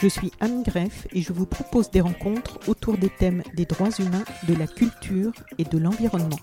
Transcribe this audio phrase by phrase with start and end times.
[0.00, 3.90] Je suis Anne Greff et je vous propose des rencontres autour des thèmes des droits
[3.98, 6.38] humains, de la culture et de l'environnement.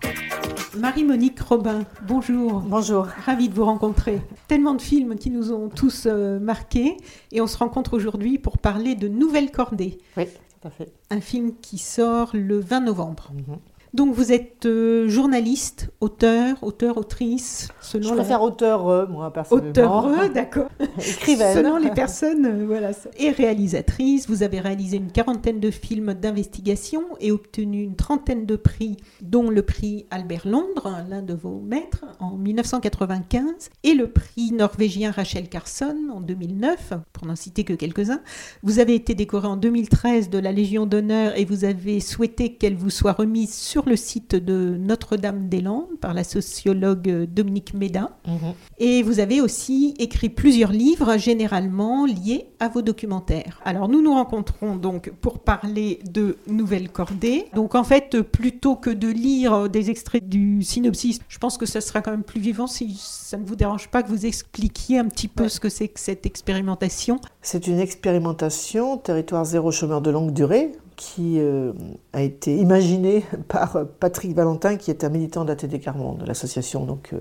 [0.77, 2.59] Marie-Monique Robin, bonjour.
[2.59, 3.07] Bonjour.
[3.25, 4.21] Ravie de vous rencontrer.
[4.47, 6.97] Tellement de films qui nous ont tous euh, marqués
[7.31, 9.97] et on se rencontre aujourd'hui pour parler de Nouvelle Cordée.
[10.17, 10.93] Oui, tout à fait.
[11.09, 13.31] Un film qui sort le 20 novembre.
[13.33, 13.57] Mhm.
[13.93, 19.31] Donc vous êtes euh, journaliste, auteur, auteur, autrice, selon Je la- préfère auteur, euh, moi,
[19.31, 20.05] personnellement.
[20.07, 20.67] Auteur, d'accord.
[20.99, 21.55] Écrivaine.
[21.55, 22.91] Selon les personnes, euh, voilà.
[23.17, 28.55] Et réalisatrice, vous avez réalisé une quarantaine de films d'investigation et obtenu une trentaine de
[28.55, 34.51] prix, dont le prix Albert Londres, l'un de vos maîtres, en 1995, et le prix
[34.51, 38.21] norvégien Rachel Carson en 2009, pour n'en citer que quelques-uns.
[38.63, 42.75] Vous avez été décoré en 2013 de la Légion d'honneur et vous avez souhaité qu'elle
[42.75, 48.17] vous soit remise sur le site de Notre-Dame-des-Landes par la sociologue Dominique Méda.
[48.27, 48.53] Mhm.
[48.79, 53.59] Et vous avez aussi écrit plusieurs livres, généralement liés à vos documentaires.
[53.65, 57.45] Alors nous nous rencontrons donc pour parler de Nouvelle Cordée.
[57.55, 61.81] Donc en fait, plutôt que de lire des extraits du synopsis, je pense que ça
[61.81, 65.05] sera quand même plus vivant si ça ne vous dérange pas que vous expliquiez un
[65.05, 65.49] petit peu Ouais.
[65.49, 67.19] ce que c'est que cette expérimentation.
[67.41, 71.71] C'est une expérimentation, territoire zéro chômeur de longue durée, qui euh,
[72.11, 77.11] a été imaginée par euh, Patrick Valentin, qui est un militant d'ATD Carmonde, l'association donc,
[77.13, 77.19] euh,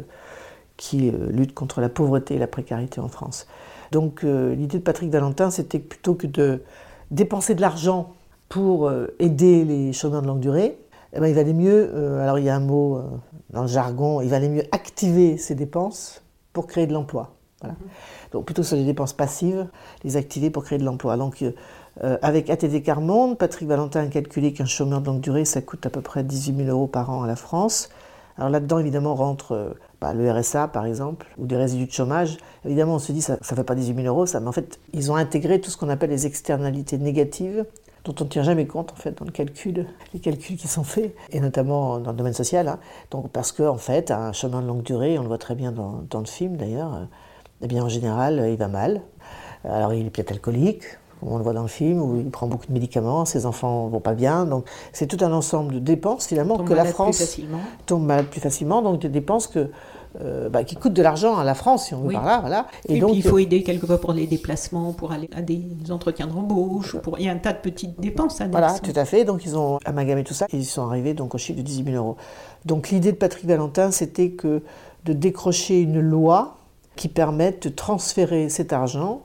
[0.77, 3.47] qui euh, lutte contre la pauvreté et la précarité en France.
[3.93, 6.61] Donc l'idée de Patrick Valentin, c'était que plutôt que de
[7.13, 8.15] dépenser de l'argent
[8.49, 10.77] pour aider les chômeurs de longue durée,
[11.13, 13.01] eh ben, il valait mieux, alors il y a un mot
[13.51, 17.37] dans le jargon, il valait mieux activer ces dépenses pour créer de l'emploi.
[17.61, 17.77] Voilà.
[18.33, 19.69] Donc plutôt sur les dépenses passives,
[20.03, 21.17] les activer pour créer de l'emploi.
[21.17, 21.45] Donc
[22.05, 25.87] euh, avec ATD Carmonde, Patrick Valentin a calculé qu'un chômeur de longue durée, ça coûte
[25.87, 27.89] à peu près 18 000 euros par an à la France.
[28.37, 29.71] Alors là-dedans, évidemment, rentre euh,
[30.01, 32.37] bah, le RSA, par exemple, ou des résidus de chômage.
[32.67, 35.11] Évidemment, on se dit, ça ne fait pas 18 000 euros, mais en fait, ils
[35.11, 37.65] ont intégré tout ce qu'on appelle les externalités négatives,
[38.05, 40.85] dont on ne tient jamais compte, en fait, dans le calcul, les calculs qui sont
[40.85, 42.69] faits, et notamment dans le domaine social.
[42.69, 42.79] hein.
[43.11, 45.73] Donc, parce qu'en en fait, un chemin de longue durée, on le voit très bien
[45.73, 47.05] dans, dans le film d'ailleurs, euh,
[47.63, 49.01] eh bien, en général, il va mal.
[49.65, 50.85] Alors, il est peut-être alcoolique,
[51.23, 54.01] on le voit dans le film, ou il prend beaucoup de médicaments, ses enfants vont
[54.01, 54.45] pas bien.
[54.45, 57.61] Donc, c'est tout un ensemble de dépenses, finalement, Tombe que la France facilement.
[57.87, 59.71] tombe malade plus facilement, donc des dépenses que,
[60.21, 62.15] euh, bah, qui coûtent de l'argent à la France, si on veut Oui.
[62.15, 62.39] par là.
[62.41, 62.67] Voilà.
[62.89, 66.27] Et, donc, puis il faut aider quelquefois pour les déplacements, pour aller à des entretiens
[66.27, 67.19] d'embauche, ou pour...
[67.19, 68.59] il y a un tas de petites dépenses annexes.
[68.59, 69.25] Voilà, tout à fait.
[69.25, 71.93] Donc ils ont amalgamé tout ça et ils sont arrivés donc au chiffre de 18
[71.93, 72.17] 000 euros.
[72.65, 74.63] Donc l'idée de Patrick Valentin, c'était que
[75.05, 76.57] de décrocher une loi
[76.97, 79.23] qui permette de transférer cet argent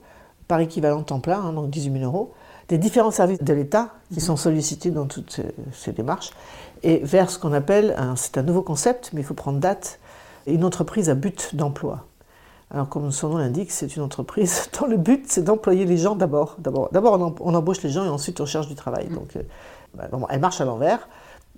[0.52, 2.34] par équivalent temps plein, hein, donc 18 000 euros,
[2.68, 5.40] des différents services de l'État qui sont sollicités dans toutes
[5.72, 6.32] ces, démarches,
[6.84, 9.98] et vers ce qu'on appelle, c'est un nouveau concept, mais il faut prendre date,
[10.48, 12.04] une entreprise à but d'emploi.
[12.70, 16.16] Alors, comme son nom l'indique, c'est une entreprise dont le but, c'est d'employer les gens
[16.16, 16.58] d'abord.
[16.60, 19.08] D'abord, on, em- on embauche les gens et ensuite on cherche du travail.
[19.08, 19.44] Donc, euh,
[19.94, 21.08] bah, elle marche à l'envers.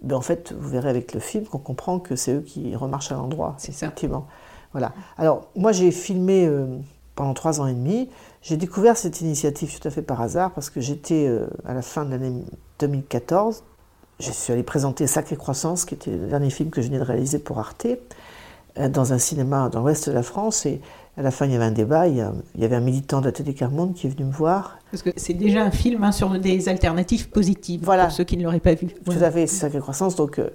[0.04, 3.12] Mais en fait, vous verrez avec le film qu'on comprend que c'est eux qui remarchent
[3.12, 3.56] à l'endroit.
[3.58, 3.88] C'est ça.
[3.88, 4.28] Effectivement.
[4.72, 4.92] Voilà.
[5.18, 6.68] Alors, moi, j'ai filmé euh,
[7.16, 8.10] pendant trois ans et demi.
[8.44, 11.82] J'ai découvert cette initiative tout à fait par hasard parce que j'étais euh, à la
[11.82, 12.44] fin de l'année
[12.80, 13.64] 2014.
[14.20, 17.04] Je suis allé présenter Sacré Croissance, qui était le dernier film que je venais de
[17.04, 17.88] réaliser pour Arte,
[18.78, 20.66] euh, dans un cinéma dans l'ouest de la France.
[20.66, 20.82] Et
[21.16, 22.10] à la fin, il y avait un débat.
[22.10, 24.78] Il y, avait un militant de la Télé Carmonde qui est venu me voir.
[24.92, 28.06] Parce que c'est déjà un film hein, sur des alternatives positives, Voilà.
[28.06, 28.88] pour ceux qui ne l'auraient pas vu.
[29.06, 30.18] Tout à fait, Sacré Croissance.
[30.18, 30.50] Donc, euh,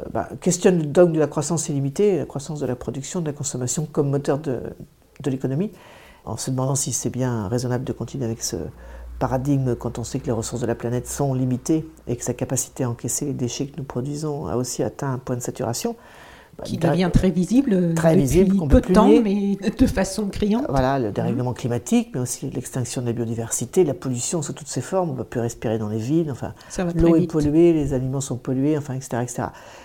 [0.00, 3.26] euh, bah, questionne le dogme de la croissance illimitée, la croissance de la production, de
[3.26, 4.62] la consommation comme moteur de,
[5.22, 5.70] de l'économie,
[6.30, 8.56] en se demandant si c'est bien raisonnable de continuer avec ce
[9.18, 12.34] paradigme quand on sait que les ressources de la planète sont limitées et que sa
[12.34, 15.96] capacité à encaisser les déchets que nous produisons a aussi atteint un point de saturation.
[16.60, 19.22] Bah, qui devient très visible euh, Très depuis visible, peu peut de temps, nier.
[19.22, 20.66] mais de façon criante.
[20.68, 24.82] Voilà, le dérèglement climatique, mais aussi l'extinction de la biodiversité, la pollution sous toutes ses
[24.82, 25.10] formes.
[25.10, 26.30] On ne va plus respirer dans les villes.
[26.30, 26.52] Enfin,
[26.94, 29.22] L'eau est polluée, les aliments sont pollués, enfin, etc.
[29.22, 29.42] etc.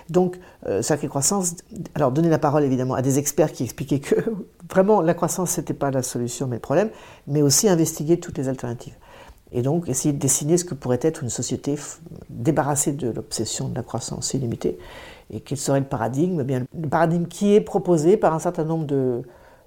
[0.10, 0.38] Donc,
[0.68, 1.56] euh, Sacré Croissance,
[1.95, 4.16] alors donner la parole évidemment à des experts qui expliquaient que
[4.69, 6.89] vraiment la croissance, ce n'était pas la solution, mais le problème,
[7.27, 8.95] mais aussi investiguer toutes les alternatives.
[9.54, 11.75] et donc essayer de dessiner ce que pourrait être une société
[12.30, 14.77] débarrassée de l'obsession de la croissance illimitée.
[15.31, 16.42] Et quel serait le paradigme?
[16.42, 19.24] Eh bien, Le paradigme qui est proposé par un certain nombre de,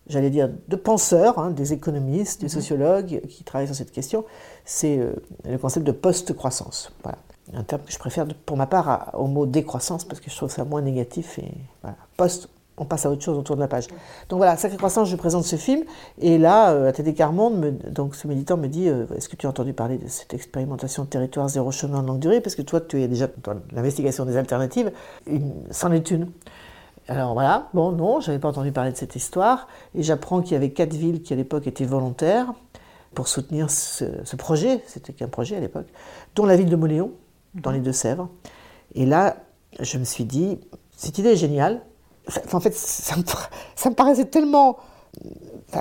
[0.08, 2.52] j'allais dire, de penseurs, hein, des économistes, des mhm.
[2.52, 4.24] sociologues qui travaillent sur cette question,
[4.64, 5.12] c'est euh,
[5.44, 6.92] le concept de post-croissance.
[7.02, 7.18] Voilà.
[7.54, 10.50] Un terme que je préfère pour ma part au mot décroissance parce que je trouve
[10.50, 11.38] ça moins négatif.
[11.38, 11.50] Et
[11.82, 11.96] voilà.
[12.16, 12.50] Post,
[12.80, 13.88] on passe à autre chose autour de la page.
[14.28, 15.84] Donc voilà, Sacré Croissance, je présente ce film.
[16.20, 19.50] Et là, euh, ATD Carmonde, donc ce militant me dit euh, Est-ce que tu as
[19.50, 22.40] entendu parler de cette expérimentation territoire zéro chemin en longue durée?
[22.40, 24.92] Parce que toi, tu es déjà dans l'investigation des alternatives.
[25.70, 26.28] C'en est une.
[27.08, 29.66] Alors voilà, bon, non, je n'avais pas entendu parler de cette histoire.
[29.94, 32.52] Et j'apprends qu'il y avait quatre villes qui à l'époque étaient volontaires
[33.14, 34.82] pour soutenir ce, projet.
[34.86, 35.86] C'était qu'un projet à l'époque,
[36.34, 37.12] dont la ville de Moléon,
[37.54, 38.28] dans les Deux-Sèvres.
[38.94, 39.36] Et là,
[39.80, 40.58] je me suis dit
[40.96, 41.80] Cette idée est géniale
[42.52, 44.78] en fait, ça me, paraissait tellement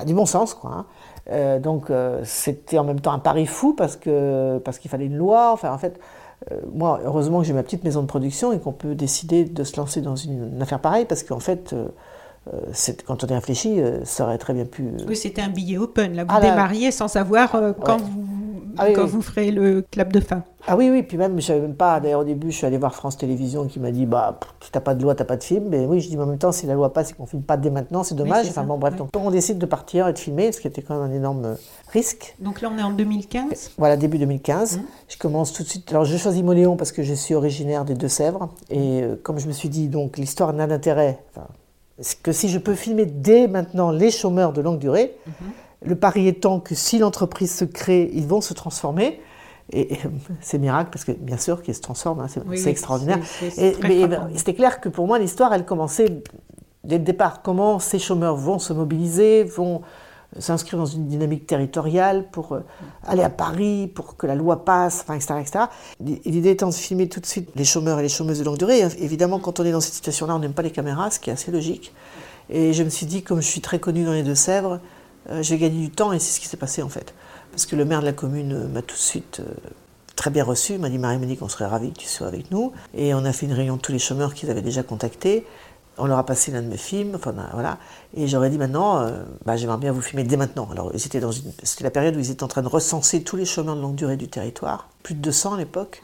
[0.05, 0.71] du bon sens, quoi.
[0.71, 0.85] Hein.
[1.29, 5.07] Euh, donc euh, c'était en même temps un pari fou parce que parce qu'il fallait
[5.07, 5.51] une loi.
[5.51, 5.99] Enfin, en fait,
[6.51, 9.63] euh, moi, heureusement que j'ai ma petite maison de production et qu'on peut décider de
[9.63, 11.75] se lancer dans une, affaire pareille parce qu'en fait.
[13.05, 14.89] quand on y réfléchit, ça aurait très bien pu.
[15.05, 16.15] Oui, c'était un billet open.
[16.15, 17.51] Là, vous ah démarriez sans savoir
[17.83, 18.26] quand vous
[18.77, 20.43] ah quand vous ferez le clap de fin.
[20.69, 22.77] Ah oui, oui, puis même, je savais même pas, d'ailleurs au début, je suis allé
[22.77, 25.43] voir France Télévisions qui m'a dit, bah, si t'as pas de loi, t'as pas de
[25.43, 25.69] film.
[25.69, 27.43] Mais oui, je dis, mais en même temps, si la loi passe et qu'on filme
[27.43, 28.47] pas dès maintenant, c'est dommage.
[28.49, 30.99] enfin bon, bref, donc on décide de partir et de filmer, ce qui était quand
[30.99, 31.55] même un énorme euh,
[31.93, 32.35] risque.
[32.39, 34.77] Donc là, on est en 2015 Voilà, début 2015.
[34.77, 34.81] Mmh.
[35.07, 35.89] Je commence tout de suite.
[35.91, 38.49] Alors, je choisis Moléon parce que je suis originaire des Deux-Sèvres.
[38.69, 41.47] Et euh, comme je me suis dit, donc, l'histoire n'a d'intérêt, enfin,
[42.23, 45.31] que si je peux filmer dès maintenant les chômeurs de longue durée, mmh.
[45.85, 49.21] Le pari étant que si l'entreprise se crée, ils vont se transformer.
[49.71, 49.99] Et,
[50.41, 53.19] c'est miracle parce que bien sûr qu'ils se transforment, hein, c'est extraordinaire.
[53.83, 56.23] mais c'était clair que pour moi l'histoire, elle commençait
[56.83, 57.41] dès le départ.
[57.41, 59.81] Comment ces chômeurs vont se mobiliser, vont
[60.39, 62.59] s'inscrire dans une dynamique territoriale pour euh,
[63.05, 65.65] aller à Paris, pour que la loi passe, enfin, etc., etc.
[66.25, 68.81] L'idée étant de filmer tout de suite les chômeurs et les chômeuses de longue durée.
[68.99, 71.33] Évidemment, quand on est dans cette situation-là, on n'aime pas les caméras, ce qui est
[71.33, 71.93] assez logique.
[72.49, 74.79] Et je me suis dit, comme je suis très connu dans les Deux-Sèvres,
[75.29, 77.13] euh, j'ai gagné du temps et c'est ce qui s'est passé en fait.
[77.51, 79.53] Parce que le maire de la commune euh, m'a tout de suite euh,
[80.15, 82.51] très bien reçu, m'a dit Marie m'a dit qu'on serait ravis que tu sois avec
[82.51, 82.71] nous.
[82.95, 85.45] Et on a fait une réunion de tous les chômeurs qu'ils avaient déjà contactés.
[85.99, 87.79] On leur a passé l'un de mes films, enfin voilà.
[88.15, 89.09] Et j'aurais dit maintenant,
[89.45, 90.69] bah, j'aimerais bien vous filmer dès maintenant.
[90.71, 93.45] Alors c'était dans c'était la période où ils étaient en train de recenser tous les
[93.45, 96.03] chômeurs de longue durée du territoire, plus de 200 à l'époque,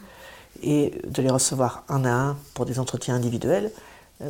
[0.64, 3.70] et de les recevoir un à un pour des entretiens individuels,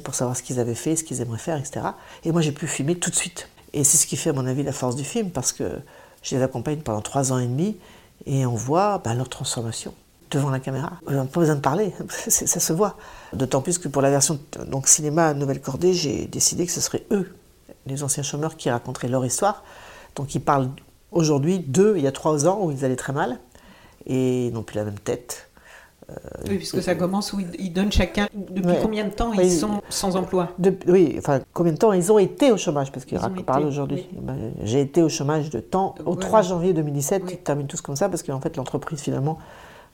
[0.03, 1.79] pour savoir ce qu'ils avaient fait, ce qu'ils aimeraient faire, etc.
[2.25, 3.47] Et moi j'ai pu filmer tout de suite.
[3.73, 5.79] Et c'est ce qui fait, à mon avis, la force du film, parce que
[6.21, 7.77] je les accompagne pendant trois ans et demi
[8.25, 9.93] et on voit ben, leur transformation
[10.31, 10.93] devant la caméra.
[11.07, 12.97] N'a pas besoin de parler, ça se voit.
[13.33, 17.05] D'autant plus que pour la version donc cinéma Nouvelle Cordée, j'ai décidé que ce serait
[17.11, 17.35] eux,
[17.85, 19.63] les anciens chômeurs, qui raconteraient leur histoire.
[20.15, 20.69] Donc ils parlent
[21.11, 23.39] aujourd'hui d'eux, il y a trois ans, où ils allaient très mal,
[24.05, 25.52] et ils n'ont plus la même tête, euh,
[26.50, 28.27] oui, puisque ça commence où ils donnent chacun.
[28.33, 30.50] Depuis combien de temps ils sont sans emploi?
[30.88, 32.91] Oui, enfin, combien de temps ils ont été au chômage?
[32.91, 34.07] Parce qu'ils parlent aujourd'hui.
[34.15, 37.23] Eh ben, j'ai été au chômage de temps au 3 janvier 2017.
[37.31, 39.38] Ils terminent tous comme ça parce qu'en fait, l'entreprise finalement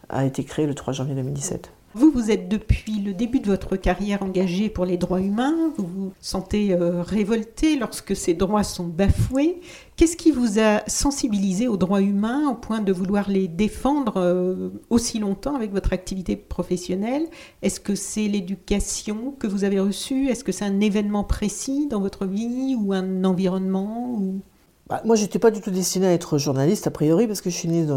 [0.10, 1.72] a été créée le 3 janvier 2017.
[1.96, 5.88] Vous, vous êtes depuis le début de votre carrière engagé pour les droits humains, vous
[5.88, 9.60] vous sentez euh, révolté lorsque ces droits sont bafoués.
[9.96, 14.70] Qu'est-ce qui vous a sensibilisé aux droits humains au point de vouloir les défendre euh,
[14.92, 17.26] aussi longtemps avec votre activité professionnelle?
[17.64, 20.28] Est-ce que c'est l'éducation que vous avez reçue?
[20.28, 24.42] Est-ce que c'est un événement précis dans votre vie ou un environnement ou...
[24.88, 27.50] bah, Moi, je n'étais pas du tout destinée à être journaliste, a priori, parce que
[27.50, 27.88] je suis née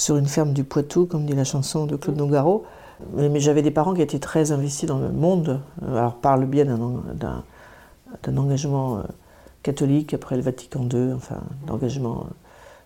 [0.00, 2.64] sur une ferme du Poitou, comme dit la chanson de Claude Nogaro.
[3.16, 6.46] Mais, j'avais des parents qui étaient très investis dans le monde, euh, alors par le
[6.46, 9.02] biais d'un engagement euh,
[9.62, 12.32] catholique après le Vatican II, enfin, d'engagement euh,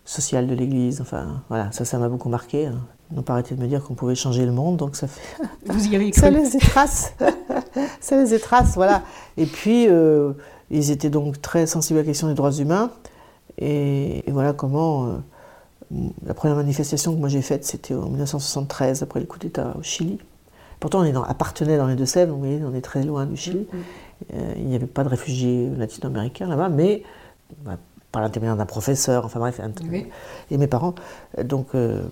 [0.04, 2.66] social de l'Église, enfin, voilà, ça, ça m'a beaucoup marqué.
[2.66, 2.80] Hein.
[3.12, 5.22] Ils n'ont pas arrêté de me dire qu'on pouvait changer le monde, donc ça fait...
[5.66, 6.20] Vous y avez cru.
[6.20, 7.14] Ça des traces,
[8.00, 9.02] ça des traces, voilà.
[9.36, 9.86] Et puis,
[10.70, 12.90] ils étaient donc très sensibles à la question des droits humains,
[13.58, 15.20] et, voilà comment...
[16.26, 19.82] La première manifestation que moi j'ai faite, c'était en 1973, après le coup d'État au
[19.82, 20.18] Chili.
[20.80, 23.36] Pourtant, on est appartenait dans les Deux-Sèvres, donc vous voyez, on est très loin du
[23.36, 23.66] Chili.
[23.72, 23.82] Mm, mm.
[24.34, 27.02] Euh, il n'y avait pas de réfugiés latino-américains là-bas, mais
[27.64, 27.78] bah,
[28.12, 29.60] par l'intermédiaire d'un professeur, enfin bref,
[30.50, 30.94] et mes parents,
[31.38, 32.02] euh, donc euh,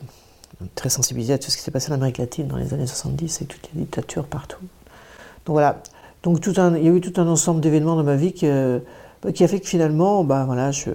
[0.75, 3.43] très sensibilisés à tout ce qui s'est passé en Amérique latine dans les années 70
[3.43, 4.61] et toutes les dictatures partout.
[5.47, 5.83] Donc voilà,
[6.23, 8.47] donc tout un, il y a eu tout un ensemble d'événements dans ma vie qui,
[9.23, 10.91] bah, qui a fait que finalement, bah, voilà, je,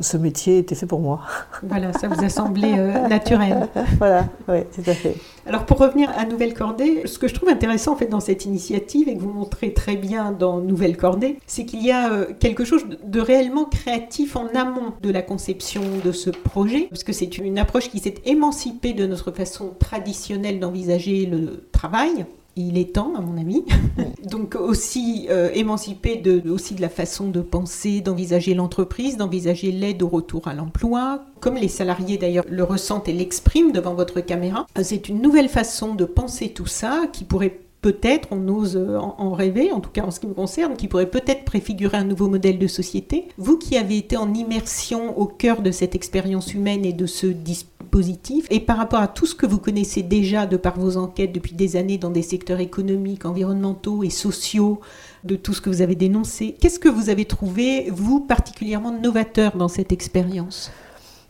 [0.00, 1.20] ce métier était fait pour moi.
[1.62, 3.68] Voilà, ça vous a semblé euh, naturel.
[3.98, 5.16] voilà, oui, tout à fait.
[5.44, 8.44] Alors pour revenir à Nouvelle Cordée, ce que je trouve intéressant en fait dans cette
[8.44, 12.26] initiative et que vous montrez très bien dans Nouvelle Cordée, c'est qu'il y a euh,
[12.38, 17.12] quelque chose de réellement créatif en amont de la conception de ce projet, parce que
[17.12, 22.26] c'est une approche qui s'est émancipée de notre façon traditionnelle d'envisager le travail
[22.66, 23.64] il est temps, à mon avis.
[24.30, 30.02] Donc aussi euh, émancipé de, aussi de la façon de penser, d'envisager l'entreprise, d'envisager l'aide
[30.02, 34.66] au retour à l'emploi, comme les salariés d'ailleurs le ressentent et l'expriment devant votre caméra.
[34.76, 39.32] Euh, c'est une nouvelle façon de penser tout ça qui pourrait peut-être, on ose en,
[39.32, 42.28] rêver, en tout cas en ce qui me concerne, qui pourrait peut-être préfigurer un nouveau
[42.28, 43.28] modèle de société.
[43.38, 47.26] Vous qui avez été en immersion au cœur de cette expérience humaine et de ce
[47.26, 48.46] dispositif, positif.
[48.50, 51.54] Et par rapport à tout ce que vous connaissez déjà de par vos enquêtes depuis
[51.54, 54.80] des années dans des secteurs économiques, environnementaux et sociaux,
[55.24, 59.56] de tout ce que vous avez dénoncé, qu'est-ce que vous avez trouvé, vous, particulièrement novateur
[59.56, 60.70] dans cette expérience?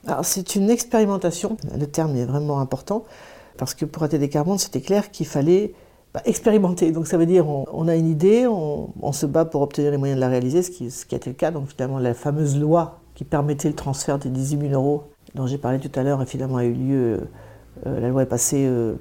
[0.06, 1.56] Alors, c'est une expérimentation.
[1.78, 3.04] Le terme est vraiment important
[3.56, 5.72] parce que pour ATD Carbone, c'était clair qu'il fallait
[6.14, 6.92] bah, expérimenter.
[6.92, 10.16] Donc ça veut dire on, a une idée, on, se bat pour obtenir les moyens
[10.16, 11.50] de la réaliser, ce qui, ce qui a été le cas.
[11.50, 15.04] Donc finalement la fameuse loi qui permettait le transfert des 18 000 euros
[15.38, 17.20] dont j'ai parlé tout à l'heure, finalement a eu lieu,
[17.86, 18.96] euh, la loi est passée euh,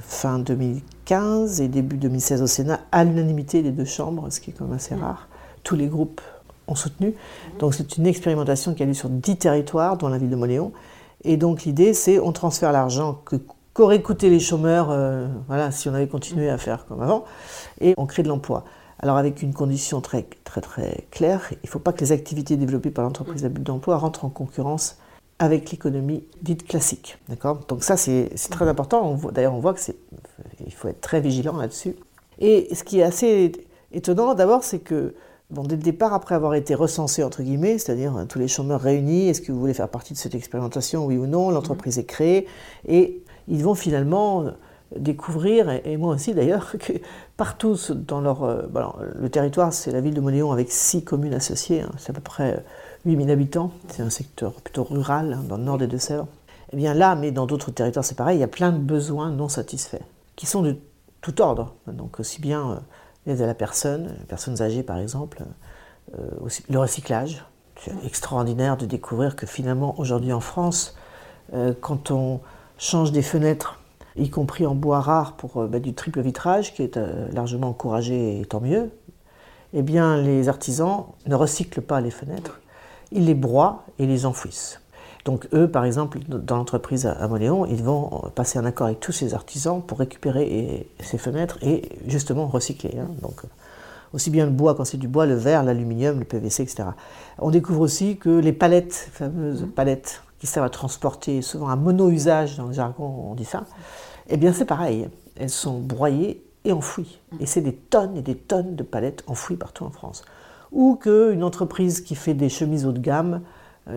[0.00, 4.52] fin 2015 et début 2016 au Sénat, à l'unanimité des deux chambres, ce qui est
[4.52, 5.28] quand même assez rare.
[5.64, 6.20] Tous les groupes
[6.66, 7.14] ont soutenu.
[7.58, 10.72] Donc c'est une expérimentation qui a lieu sur 10 territoires, dont la ville de Moléon.
[11.24, 13.36] Et donc l'idée, c'est on transfère l'argent que
[13.72, 17.24] qu'auraient coûté les chômeurs euh, voilà, si on avait continué à faire comme avant,
[17.80, 18.64] et on crée de l'emploi.
[18.98, 22.58] Alors avec une condition très très très claire, il ne faut pas que les activités
[22.58, 24.98] développées par l'entreprise à but d'emploi rentrent en concurrence
[25.38, 27.18] avec l'économie dite classique.
[27.28, 27.60] D'accord?
[27.68, 29.18] Donc ça, c'est très important.
[29.32, 31.94] D'ailleurs, on voit qu'il faut être très vigilant là-dessus.
[32.40, 33.52] Et ce qui est assez
[33.92, 35.14] étonnant, d'abord, c'est que
[35.50, 38.80] bon, dès le départ, après avoir été recensé, entre guillemets, c'est-à-dire euh, tous les chômeurs
[38.80, 42.04] réunis, est-ce que vous voulez faire partie de cette expérimentation, oui ou non L'entreprise est
[42.04, 42.46] créée.
[42.86, 44.50] Et ils vont finalement euh,
[44.96, 46.92] découvrir, et moi aussi d'ailleurs, que
[47.36, 48.44] partout dans leur...
[48.44, 48.62] Euh,
[49.18, 51.90] le territoire, c'est la ville de Monéon avec six communes associées, hein.
[51.96, 52.64] c'est à peu près
[53.04, 56.26] 8000 habitants, c'est un secteur plutôt rural hein, dans le nord des Deux-Sèvres.
[56.72, 59.30] Eh bien là, mais dans d'autres territoires, c'est pareil, il y a plein de besoins
[59.30, 60.02] non satisfaits,
[60.36, 60.76] qui sont de
[61.20, 61.74] tout ordre.
[61.86, 62.76] Donc aussi bien euh,
[63.26, 65.44] l'aide à la personne, les personnes âgées par exemple,
[66.18, 67.44] euh, aussi le recyclage.
[67.80, 70.96] C'est extraordinaire de découvrir que finalement aujourd'hui en France,
[71.54, 72.40] euh, quand on
[72.76, 73.80] change des fenêtres,
[74.16, 76.98] y compris en bois rare pour bah, du triple vitrage, qui est
[77.32, 78.90] largement encouragé et tant mieux,
[79.74, 82.60] eh bien les artisans ne recyclent pas les fenêtres
[83.12, 84.80] ils les broient et les enfouissent.
[85.24, 89.12] Donc eux, par exemple, dans l'entreprise à Moléon, ils vont passer un accord avec tous
[89.12, 92.98] ces artisans pour récupérer ces fenêtres et justement recycler.
[92.98, 93.08] Hein.
[93.20, 93.42] Donc
[94.14, 96.90] aussi bien le bois quand c'est du bois, le verre, l'aluminium, le PVC, etc.
[97.38, 99.70] On découvre aussi que les palettes, fameuses mmh.
[99.70, 103.64] palettes qui servent à transporter, souvent un mono-usage dans le jargon, on dit ça,
[104.28, 105.08] eh bien c'est pareil.
[105.36, 107.20] Elles sont broyées et enfouies.
[107.40, 110.22] Et c'est des tonnes et des tonnes de palettes enfouies partout en France
[110.72, 113.42] ou qu'une entreprise qui fait des chemises haut de gamme,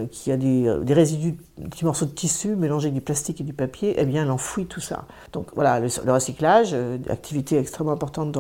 [0.09, 3.43] qui a des, euh, résidus, des petits morceaux de tissu mélangés avec du plastique et
[3.43, 5.05] du papier, eh bien, elle enfouit tout ça.
[5.33, 8.37] Donc voilà, le, recyclage, euh, activité extrêmement importante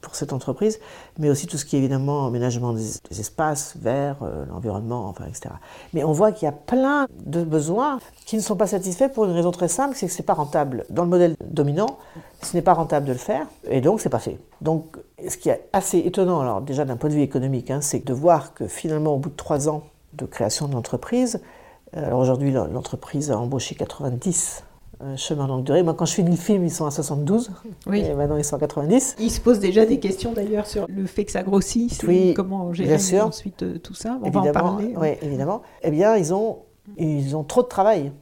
[0.00, 0.80] pour cette entreprise,
[1.18, 4.16] mais aussi tout ce qui est évidemment aménagement des, espaces, verts,
[4.50, 5.54] l'environnement, enfin, etc.
[5.92, 9.24] Mais on voit qu'il y a plein de besoins qui ne sont pas satisfaits pour
[9.24, 10.84] une raison très simple, c'est que ce n'est pas rentable.
[10.90, 11.98] Dans le modèle dominant,
[12.42, 14.38] ce n'est pas rentable de le faire, et donc c'est pas fait.
[14.60, 14.96] Donc
[15.28, 18.12] ce qui est assez étonnant, alors déjà d'un point de vue économique, hein, c'est de
[18.12, 19.84] voir que finalement au bout de trois ans
[20.16, 21.40] de création de l'entreprise,
[21.96, 24.64] euh, alors aujourd'hui l'entreprise a embauché 90
[25.02, 25.82] euh, chemins longue durée.
[25.82, 27.50] Moi, quand je finis le film, ils sont à 72.
[27.86, 28.00] Oui.
[28.00, 29.16] Et maintenant, ils sont à 90.
[29.18, 32.02] Ils se posent déjà des questions d'ailleurs sur le fait que ça grossisse.
[32.06, 34.18] Oui, comment gérer ensuite euh, tout ça.
[34.22, 34.94] On va en parler.
[34.96, 35.62] Oui, évidemment.
[35.82, 36.58] Eh bien, ils ont
[36.96, 38.12] ils ont trop de travail.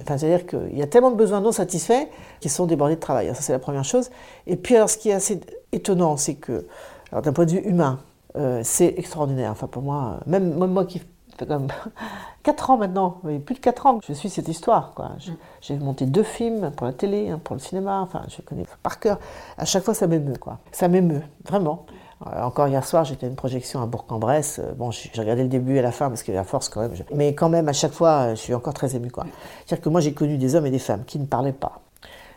[0.00, 2.08] Enfin, C'est-à-dire qu'il y a tellement de besoins non satisfaits
[2.40, 3.28] qu'ils sont débordés de travail.
[3.28, 4.10] Ça, c'est la première chose.
[4.46, 5.40] Et puis, alors, ce qui est assez
[5.72, 6.66] étonnant, c'est que,
[7.12, 8.00] d'un point de vue humain,
[8.36, 9.52] euh, c'est extraordinaire.
[9.52, 11.00] Enfin, pour moi, même, moi qui
[11.38, 11.68] fait comme
[12.42, 14.92] 4 ans maintenant, plus de 4 ans que je suis cette histoire.
[14.98, 15.32] Mm.
[15.60, 19.18] J'ai monté deux films pour la télé, pour le cinéma, enfin, je connais par cœur.
[19.56, 20.58] À chaque fois, ça m'émeut, quoi.
[20.72, 21.86] Ça m'émeut, vraiment.
[22.26, 24.60] Euh, encore hier soir, j'étais à une projection à Bourg-en-Bresse.
[24.62, 26.68] Euh, bon, j'ai regardé le début et la fin parce qu'il y avait la force
[26.68, 26.92] quand même.
[27.14, 29.10] Mais quand même, à chaque fois, euh, je suis encore très ému.
[29.14, 31.80] C'est-à-dire que moi, j'ai connu des hommes et des femmes qui ne parlaient pas.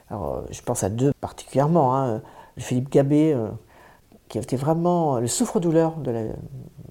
[0.09, 1.95] Alors, je pense à deux particulièrement.
[1.95, 2.21] Hein.
[2.57, 3.35] Philippe Gabé,
[4.27, 6.21] qui a été vraiment le souffre-douleur de la.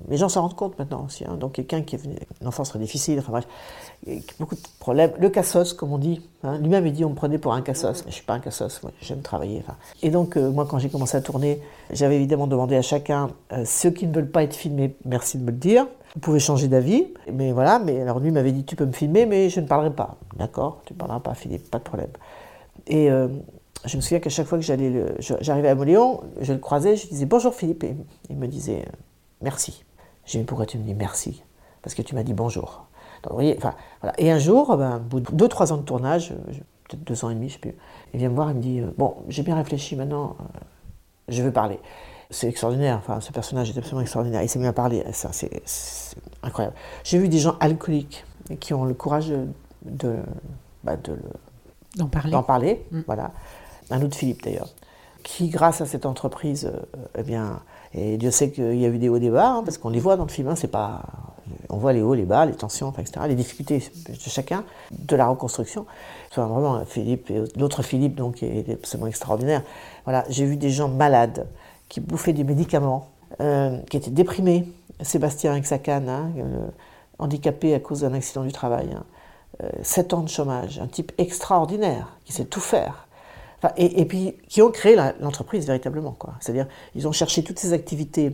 [0.09, 1.25] Les gens s'en rendent compte maintenant aussi.
[1.25, 1.37] hein.
[1.39, 1.99] Donc quelqu'un qui a
[2.41, 3.47] une enfance très difficile, enfin bref,
[4.39, 5.13] beaucoup de problèmes.
[5.19, 6.23] Le cassos, comme on dit.
[6.43, 6.59] hein.
[6.59, 8.83] Lui-même, il dit on me prenait pour un cassos, mais je suis pas un cassos,
[8.83, 9.63] moi, j'aime travailler.
[10.03, 11.61] Et donc, euh, moi, quand j'ai commencé à tourner,
[11.93, 15.43] j'avais évidemment demandé à chacun, euh, ceux qui ne veulent pas être filmés, merci de
[15.45, 15.87] me le dire.
[16.15, 17.79] Vous pouvez changer d'avis, mais voilà.
[17.79, 20.17] Mais alors lui m'avait dit tu peux me filmer, mais je ne parlerai pas.
[20.37, 22.11] D'accord, tu ne parleras pas, Philippe, pas de problème.
[22.89, 23.29] Et euh,
[23.85, 27.07] je me souviens qu'à chaque fois que j'allais, j'arrivais à Moléon, je le croisais, je
[27.07, 27.95] disais bonjour Philippe, et
[28.29, 28.85] il me disait
[29.41, 29.85] merci.
[30.25, 31.43] J'ai dit pourquoi tu me dis merci
[31.83, 32.87] Parce que tu m'as dit bonjour.
[33.23, 34.19] Donc, vous voyez, enfin, voilà.
[34.19, 36.53] Et un jour, ben, au bout de deux, trois ans de tournage, euh,
[36.89, 37.75] peut-être deux ans et demi, je sais plus,
[38.15, 40.59] il vient me voir, il me dit euh, bon, j'ai bien réfléchi maintenant, euh,
[41.29, 41.79] je veux parler.
[42.31, 44.43] C'est extraordinaire, enfin, ce personnage est absolument extraordinaire.
[44.43, 45.51] Il s'est mis à parler, c'est,
[46.43, 46.77] incroyable.
[47.03, 48.25] J'ai vu des gens alcooliques
[48.61, 49.47] qui ont le courage de,
[49.85, 50.17] de,
[50.85, 51.19] bah, de
[51.97, 52.31] D'en parler.
[52.31, 52.87] d'en parler.
[53.07, 53.33] Voilà.
[53.91, 54.69] Un autre Philippe d'ailleurs,
[55.25, 57.61] qui grâce à cette entreprise, euh, eh bien,
[57.95, 59.89] et Dieu sait qu'il y a eu des hauts et des bas, hein, parce qu'on
[59.89, 61.03] les voit dans le film, hein, c'est pas,
[61.69, 65.27] on voit les hauts, les bas, les tensions, etc., les difficultés de chacun, de la
[65.29, 65.87] reconstruction.
[66.31, 69.63] Enfin, vraiment, Philippe, l'autre Philippe, donc, est absolument extraordinaire.
[70.05, 71.49] Voilà, j'ai vu des gens malades
[71.89, 73.09] qui bouffaient des médicaments,
[73.41, 74.69] euh, qui étaient déprimés.
[75.03, 76.69] Sébastien avec sa canne, hein, euh,
[77.19, 78.91] handicapé à cause d'un accident du travail.
[78.95, 79.05] hein.
[79.63, 83.09] Euh, sept ans de chômage, un type extraordinaire qui sait tout faire.
[83.63, 86.17] Enfin, et, et puis qui ont créé l'entreprise véritablement.
[86.41, 88.33] C'est-à-dire, ils ont cherché toutes ces activités,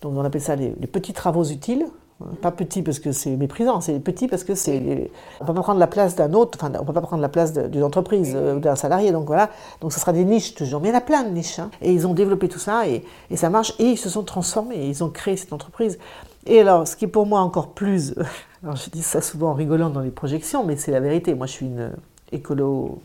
[0.00, 1.86] donc on appelle ça les, les petits travaux utiles.
[2.22, 2.26] hein.
[2.40, 5.10] Pas petits parce que c'est méprisant, c'est petits parce que c'est.
[5.40, 7.52] On peut pas prendre la place d'un autre, enfin, on peut pas prendre la place
[7.52, 9.50] d'une entreprise euh, ou d'un salarié, donc voilà.
[9.80, 10.80] Donc ce sera des niches toujours.
[10.80, 11.58] Mais il y en a plein de niches.
[11.58, 11.70] hein.
[11.82, 13.74] Et ils ont développé tout ça et, et ça marche.
[13.80, 15.98] Et ils se sont transformés, et ils ont créé cette entreprise.
[16.46, 18.14] Et alors, ce qui est pour moi encore plus.
[18.62, 21.34] Alors je dis ça souvent en rigolant dans les projections, mais c'est la vérité.
[21.34, 21.90] Moi je suis une
[22.32, 23.00] écolo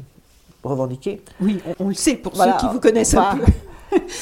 [0.64, 1.22] revendiquée.
[1.42, 3.44] Oui, on, on le sait pour Voilà, ceux qui vous connaissent un peu.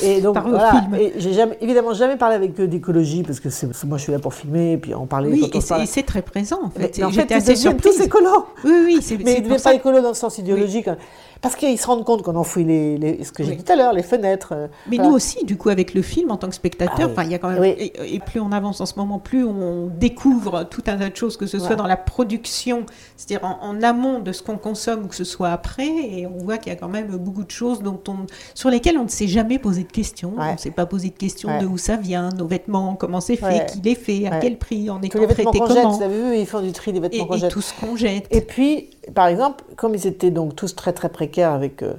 [0.01, 0.85] Et donc Par voilà,
[1.17, 4.19] j'ai jamais, évidemment jamais parlé avec eux d'écologie parce que c'est- moi je suis là
[4.19, 7.03] pour filmer et puis on parlait Oui, quand et c'est très présent en fait.
[7.03, 8.45] en fait, assez tous écolos.
[8.63, 10.87] Oui, oui, c'est Mais ils ne deviennent pas écolos dans le sens idéologique.
[10.87, 10.97] hein.
[11.39, 13.57] Parce qu'ils se rendent compte qu'on enfouit les, les- ce que j'ai Oui.
[13.57, 14.53] dit tout à l'heure, les fenêtres.
[14.53, 15.09] euh, Mais voilà.
[15.11, 17.27] nous aussi, du coup, avec le film, en tant que spectateur, Ah oui.
[17.29, 17.63] y a quand même.
[17.63, 21.15] Et, et plus on avance en ce moment, plus on découvre tout un tas de
[21.15, 21.83] choses, que ce soit Voilà.
[21.83, 25.49] dans la production, c'est-à-dire en, en amont de ce qu'on consomme ou que ce soit
[25.49, 28.71] après, et on voit qu'il y a quand même beaucoup de choses dont on, sur
[28.71, 30.29] lesquelles on ne s'est jamais posé de questions.
[30.37, 30.45] Ouais.
[30.49, 31.59] On ne s'est pas posé de questions Ouais.
[31.59, 33.65] de où ça vient, nos vêtements, comment c'est fait, Ouais.
[33.65, 35.91] qui les fait, à quel prix, les vêtements traité qu'on jette, comment.
[35.97, 38.27] vous avez vu, ils font du tri des vêtements qu'on et tout ce qu'on jette.
[38.31, 41.81] Et puis, par exemple, comme ils étaient donc tous très très précaires avec...
[41.83, 41.93] euh,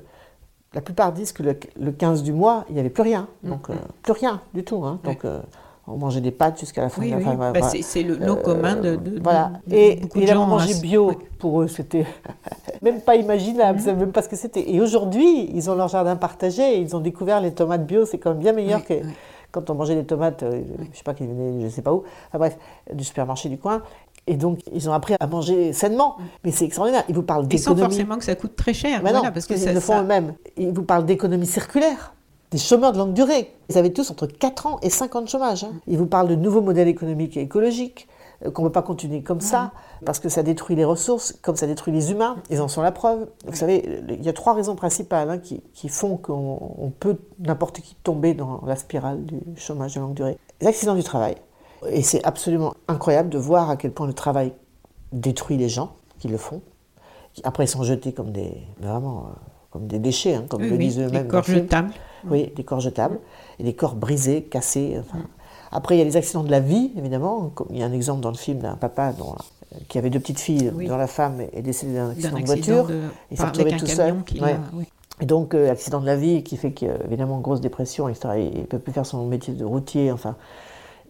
[0.74, 3.26] la plupart disent que le, le 15 du mois, il n'y avait plus rien.
[3.42, 4.84] Donc, euh, plus rien du tout.
[4.84, 5.00] hein.
[5.02, 5.40] Donc, euh,
[5.90, 7.00] on mangeait des pâtes jusqu'à la fin.
[7.02, 7.68] oui, de la oui, fin, bah, voilà.
[7.82, 9.52] c'est le lot commun de, de- de- Voilà.
[9.66, 10.46] de Et beaucoup de évidemment, gens.
[10.58, 10.80] manger hein.
[10.82, 11.18] bio, Ouais.
[11.38, 12.04] pour eux, c'était
[12.82, 13.78] même pas imaginable.
[13.80, 14.70] Ils savaient même pas ce que c'était.
[14.70, 18.04] Et aujourd'hui, ils ont leur jardin partagé et ils ont découvert les tomates bio.
[18.06, 19.06] C'est quand même bien meilleur Oui, que
[19.50, 20.60] quand on mangeait des tomates, euh,
[20.92, 22.58] je sais pas, qui venaient, je sais pas où, enfin bref,
[22.92, 23.82] du supermarché du coin.
[24.26, 26.16] Et donc, ils ont appris à manger sainement.
[26.44, 27.02] Mais c'est extraordinaire.
[27.08, 27.94] Ils vous parlent Et sans d'économie.
[27.94, 29.00] forcément que ça coûte très cher.
[29.02, 30.34] Mais non, voilà, parce parce que ça- le font ça- eux-mêmes.
[30.58, 32.12] Ils vous parlent d'économie circulaire,
[32.50, 33.52] des chômeurs de longue durée.
[33.68, 35.64] Ils avaient tous entre 4 ans et 5 ans de chômage.
[35.64, 35.72] hein.
[35.86, 38.08] Ils vous parlent de nouveaux modèles économiques et écologiques,
[38.46, 39.72] euh, qu'on ne peut pas continuer comme ça,
[40.06, 42.36] parce que ça détruit les ressources, comme ça détruit les humains.
[42.50, 43.28] Ils en sont la preuve.
[43.46, 47.16] Vous savez, il y a trois raisons principales hein, qui, qui font qu'on on peut,
[47.40, 50.38] n'importe qui, tomber dans la spirale du chômage de longue durée.
[50.60, 51.34] Les accidents du travail.
[51.90, 54.52] Et c'est absolument incroyable de voir à quel point le travail
[55.12, 56.60] détruit les gens qui le font.
[57.44, 59.32] Après, ils sont jetés comme des, vraiment, euh,
[59.70, 61.28] comme des déchets, hein, comme Oui, le disent eux-mêmes.
[61.28, 61.90] corps jetables.
[62.30, 63.18] Oui, des corps jetables,
[63.58, 64.96] et des corps brisés, cassés.
[65.00, 65.18] enfin.
[65.70, 67.52] Après, il y a les accidents de la vie, évidemment.
[67.70, 69.34] Il y a un exemple dans le film d'un papa dont-
[69.88, 70.86] qui avait deux petites filles, Oui.
[70.86, 72.86] dont la femme est décédée d'un d'un accident de accident voiture.
[72.86, 74.14] de- Il s'est retrouvé tout seul.
[74.40, 74.56] Ouais.
[74.72, 74.84] oui.
[75.20, 78.48] Et donc, euh, accident de la vie qui fait qu'évidemment, grosse dépression, etc.
[78.54, 80.36] Il ne peut plus faire son métier de routier, enfin.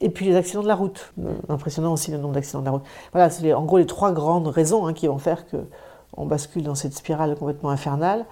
[0.00, 1.12] Et puis les accidents de la route.
[1.24, 2.84] Euh, Impressionnant aussi le nombre d'accidents de la route.
[3.12, 6.74] Voilà, c'est en gros les trois grandes raisons hein, qui vont faire qu'on bascule dans
[6.74, 8.24] cette spirale complètement infernale.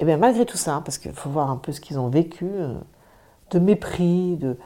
[0.00, 2.46] Et bien malgré tout ça, parce qu'il faut voir un peu ce qu'ils ont vécu,
[2.46, 2.74] euh,
[3.50, 4.56] de mépris, de...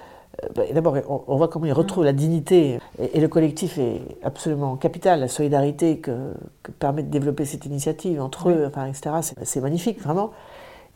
[0.43, 2.79] euh, bah, D'abord, on, voit comment ils retrouvent la dignité.
[2.99, 8.21] Et, le collectif est absolument capital, la solidarité que, que permet de développer cette initiative
[8.21, 9.35] entre eux, enfin, etc.
[9.45, 10.33] C'est- magnifique, vraiment.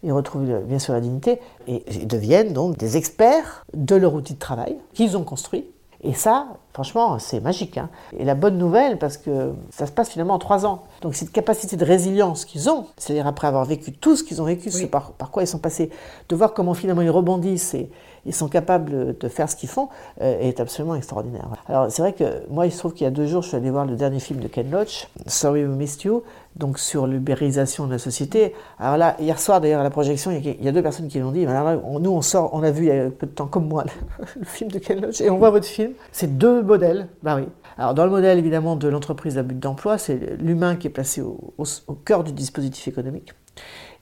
[0.02, 4.34] Ils retrouvent bien sûr la dignité et ils deviennent donc des experts de leur outil
[4.34, 5.64] de travail qu'ils ont construit.
[6.06, 7.78] Et ça, Franchement, c'est magique.
[7.78, 7.88] Hein.
[8.18, 10.82] Et la bonne nouvelle, parce que ça se passe finalement en trois ans.
[11.00, 14.44] Donc cette capacité de résilience qu'ils ont, c'est-à-dire après avoir vécu tout ce qu'ils ont
[14.44, 15.88] vécu, par, par, quoi ils sont passés,
[16.28, 17.88] de voir comment finalement ils rebondissent et
[18.26, 19.88] ils sont capables de faire ce qu'ils font,
[20.20, 21.48] euh, est absolument extraordinaire.
[21.66, 23.56] Alors c'est vrai que moi, il se trouve qu'il y a deux jours, je suis
[23.56, 26.24] allé voir le dernier film de Ken Loach, Sorry We Missed You,
[26.56, 28.54] donc sur l'ubérisation de la société.
[28.78, 31.30] Alors là, hier soir d'ailleurs à la projection, il y a deux personnes qui l'ont
[31.30, 31.46] dit.
[31.46, 33.84] nous, on sort, on a vu il y a peu de temps, comme moi,
[34.36, 35.92] le, film de Ken Loach, et on voit votre film.
[36.12, 37.08] C'est deux modèles.
[37.22, 37.44] Bah oui.
[37.78, 41.20] Alors dans le modèle évidemment de l'entreprise à but d'emploi, c'est l'humain qui est placé
[41.20, 43.34] au, au cœur du dispositif économique.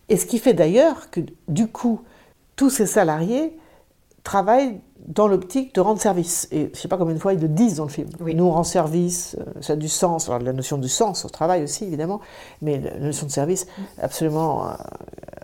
[0.08, 2.02] Et ce qui fait d'ailleurs que du coup,
[2.54, 3.58] tous ces salariés
[4.22, 6.48] travaillent dans l'optique de rendre service.
[6.50, 8.08] Et je ne sais pas combien de fois ils le disent dans le film.
[8.20, 10.28] Nous, on rend service, euh, ça a du sens.
[10.28, 12.20] Alors, la notion du sens au travail aussi, évidemment,
[12.62, 13.66] mais la notion de service,
[14.00, 14.72] absolument euh,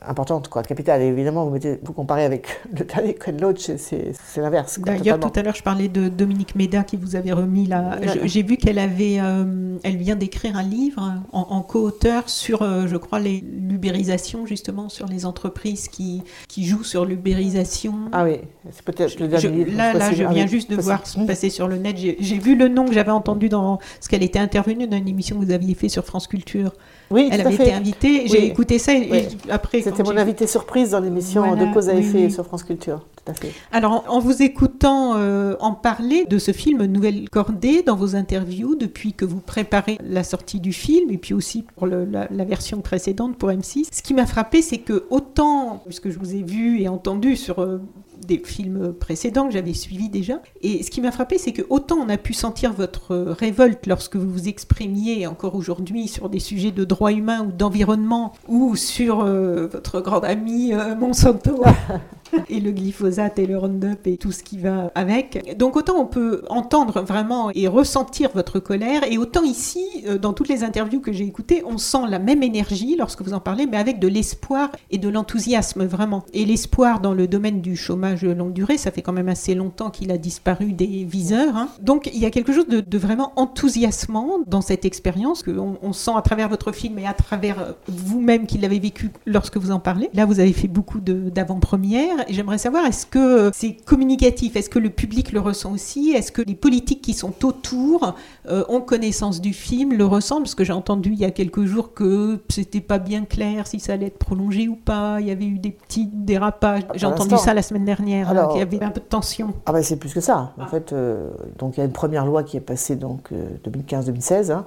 [0.06, 1.02] importante, quoi, capitale.
[1.02, 4.78] Et évidemment, vous, mettez, vous comparez avec le dernier Loach, c'est l'inverse.
[4.80, 7.98] D'ailleurs, tout à l'heure, je parlais de Dominique Méda qui vous avait remis là.
[8.24, 12.86] J'ai vu qu'elle avait, euh, elle vient d'écrire un livre en, en co-auteur sur, euh,
[12.86, 17.94] je crois, l'ubérisation, justement, sur les entreprises qui, qui jouent sur l'ubérisation.
[18.12, 18.38] Ah oui,
[18.70, 19.49] c'est peut-être le dernier.
[19.50, 21.96] Là, là je viens juste de voir passer sur le net.
[21.96, 25.38] J'ai vu le nom que j'avais entendu dans ce qu'elle était intervenue dans une émission
[25.38, 26.72] que vous aviez fait sur France Culture.
[27.10, 28.26] Oui, elle avait été invitée.
[28.26, 29.82] J'ai écouté ça et, après.
[29.82, 33.00] C'était mon invité surprise dans l'émission de Cause à effet sur France Culture.
[33.24, 33.52] Tout à fait.
[33.72, 38.76] Alors, en vous écoutant euh, en parler de ce film Nouvelle Cordée dans vos interviews
[38.76, 43.36] depuis que vous préparez la sortie du film et puis aussi pour la, version précédente
[43.36, 46.88] pour M6, ce qui m'a frappé, c'est que autant, puisque je vous ai vu et
[46.88, 47.80] entendu sur euh,
[48.26, 50.40] des films précédents que j'avais suivis déjà.
[50.62, 54.16] Et ce qui m'a frappé, c'est que autant on a pu sentir votre révolte lorsque
[54.16, 59.20] vous vous exprimiez encore aujourd'hui sur des sujets de droits humains ou d'environnement ou sur
[59.20, 61.62] euh, votre grande amie euh, Monsanto.
[62.48, 65.56] et le glyphosate et le Roundup et tout ce qui va avec.
[65.58, 70.32] Donc autant on peut entendre vraiment et ressentir votre colère, et autant ici, euh, dans
[70.32, 73.66] toutes les interviews que j'ai écoutées, on sent la même énergie lorsque vous en parlez,
[73.66, 76.24] mais avec de l'espoir et de l'enthousiasme vraiment.
[76.32, 79.90] Et l'espoir dans le domaine du chômage longue durée, ça fait quand même assez longtemps
[79.90, 81.56] qu'il a disparu des viseurs.
[81.56, 81.68] Hein.
[81.80, 86.10] Donc il y a quelque chose de, vraiment enthousiasmant dans cette expérience qu'on on sent
[86.14, 90.10] à travers votre film et à travers vous-même qui l'avez vécu lorsque vous en parlez.
[90.14, 94.56] Là, vous avez fait beaucoup d'avant-premières J'aimerais savoir, est-ce que c'est communicatif?
[94.56, 96.10] Est-ce que le public le ressent aussi?
[96.10, 98.14] Est-ce que les politiques qui sont autour
[98.48, 100.42] euh, ont connaissance du film, le ressentent?
[100.42, 103.80] Parce que j'ai entendu il y a quelques jours que c'était pas bien clair si
[103.80, 105.20] ça allait être prolongé ou pas.
[105.20, 106.82] Il y avait eu des petits dérapages.
[106.94, 109.54] J'ai entendu ça la semaine dernière, hein, qu'il y avait un peu de tension.
[109.66, 110.52] Ah ben c'est plus que ça.
[110.58, 110.66] En ah.
[110.66, 113.30] fait, euh, donc il y a une première loi qui est passée donc
[113.64, 114.66] 2015-2016, hein,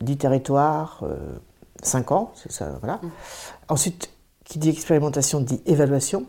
[0.00, 1.04] 10 territoires,
[1.82, 2.96] 5 euh, ans, c'est ça, voilà.
[3.02, 3.10] Mm.
[3.68, 4.10] Ensuite,
[4.44, 6.24] qui dit expérimentation dit évaluation.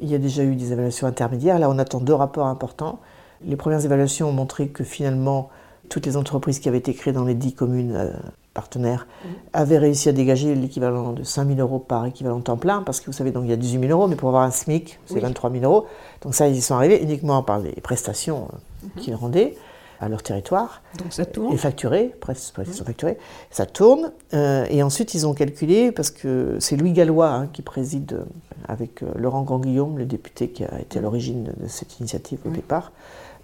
[0.00, 1.58] Il y a déjà eu des évaluations intermédiaires.
[1.58, 3.00] Là, on attend deux rapports importants.
[3.44, 5.50] Les premières évaluations ont montré que finalement,
[5.88, 8.10] toutes les entreprises qui avaient été créées dans les dix communes euh,
[8.54, 9.30] partenaires mhm.
[9.52, 13.06] avaient réussi à dégager l'équivalent de 5 000 euros par équivalent temps plein, parce que
[13.06, 15.20] vous savez, donc il y a 18 000 euros, mais pour avoir un SMIC, c'est
[15.20, 15.86] 23 000 euros.
[16.22, 19.02] Donc ça, ils y sont arrivés uniquement par les prestations euh, mhm.
[19.02, 19.56] qu'ils rendaient
[20.00, 20.82] à leur territoire.
[20.98, 21.52] Donc ça tourne.
[21.52, 23.18] Et facturé, presque, presque sont facturés.
[23.50, 24.12] Ça tourne.
[24.34, 28.24] Euh, et ensuite, ils ont calculé, parce que c'est Louis Gallois hein, qui préside euh,
[28.68, 32.50] avec euh, Laurent Grand-Guillaume, le député qui a été à l'origine de, cette initiative au
[32.50, 32.92] départ,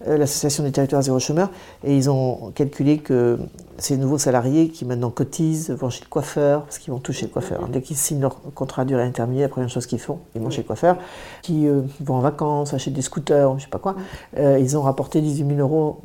[0.06, 1.50] l'Association des territoires zéro chômeur,
[1.82, 3.38] et ils ont calculé que
[3.78, 7.32] ces nouveaux salariés qui maintenant cotisent vont chez le coiffeur, parce qu'ils vont toucher le
[7.32, 7.68] coiffeur.
[7.68, 10.50] Dès qu'ils signent leur contrat à durée intermédiaire, la première chose qu'ils font, ils vont
[10.50, 10.98] chez le coiffeur,
[11.42, 11.68] qui
[12.00, 13.94] vont en vacances, achètent des scooters, je ne sais pas quoi,
[14.36, 16.02] ils ont rapporté 18 000 euros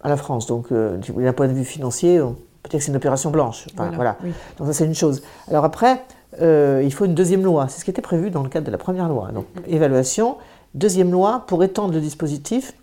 [0.00, 0.46] à la France.
[0.46, 2.18] Donc, euh, d'un point de vue financier,
[2.62, 3.66] peut-être que c'est une opération blanche.
[3.76, 4.16] voilà.
[4.58, 5.22] Donc, ça, c'est une chose.
[5.48, 6.02] Alors, après,
[6.40, 7.68] euh, il faut une deuxième loi.
[7.68, 9.30] C'est ce qui était prévu dans le cadre de la première loi.
[9.32, 10.36] Donc, évaluation,
[10.74, 12.74] deuxième loi pour étendre le dispositif.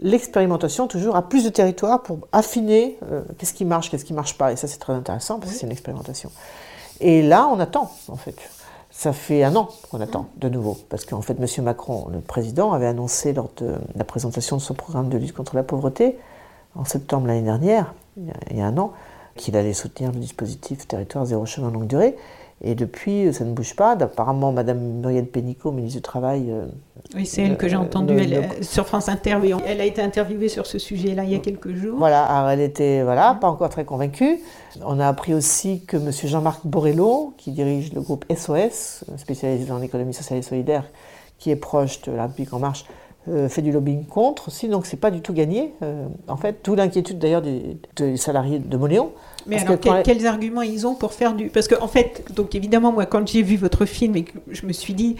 [0.00, 4.16] L'expérimentation, toujours, à plus de territoires pour affiner euh, qu'est-ce qui marche, qu'est-ce qui ne
[4.16, 4.52] marche pas.
[4.52, 6.30] Et ça, c'est très intéressant parce que c'est une expérimentation.
[7.00, 8.36] Et là, on attend, en fait.
[8.90, 11.64] Ça fait un an qu'on attend de nouveau, parce qu'en fait, M.
[11.64, 15.56] Macron, le président, avait annoncé lors de la présentation de son programme de lutte contre
[15.56, 16.18] la pauvreté
[16.74, 18.92] en septembre l'année dernière, il y, a, un an,
[19.36, 22.16] qu'il allait soutenir le dispositif Territoire zéro chemin longue durée.
[22.64, 23.96] Et depuis, ça ne bouge pas.
[23.98, 26.46] Apparemment, Mme Muriel Pénicaud, ministre du Travail.
[26.48, 26.66] Euh,
[27.16, 28.16] oui, c'est elle que j'ai entendue
[28.60, 29.38] sur France Inter.
[29.66, 31.98] elle a été interviewée sur ce sujet-là il y a quelques jours.
[31.98, 34.38] Voilà, alors elle était voilà, pas encore très convaincue.
[34.84, 36.12] On a appris aussi que M.
[36.12, 40.84] Jean-Marc Borrello, qui dirige le groupe SOS, spécialisé dans l'économie sociale et solidaire,
[41.38, 42.84] qui est proche de la République En Marche,
[43.28, 45.74] euh, fait du lobbying contre aussi, donc c'est pas du tout gagné.
[45.82, 49.12] Euh, en fait, toute l'inquiétude d'ailleurs des, salariés de Monéon.
[49.46, 51.48] Mais alors, quels arguments ils ont pour faire du...
[51.48, 54.66] Parce qu'en en fait, donc évidemment, moi, quand j'ai vu votre film et que je
[54.66, 55.16] me suis dit,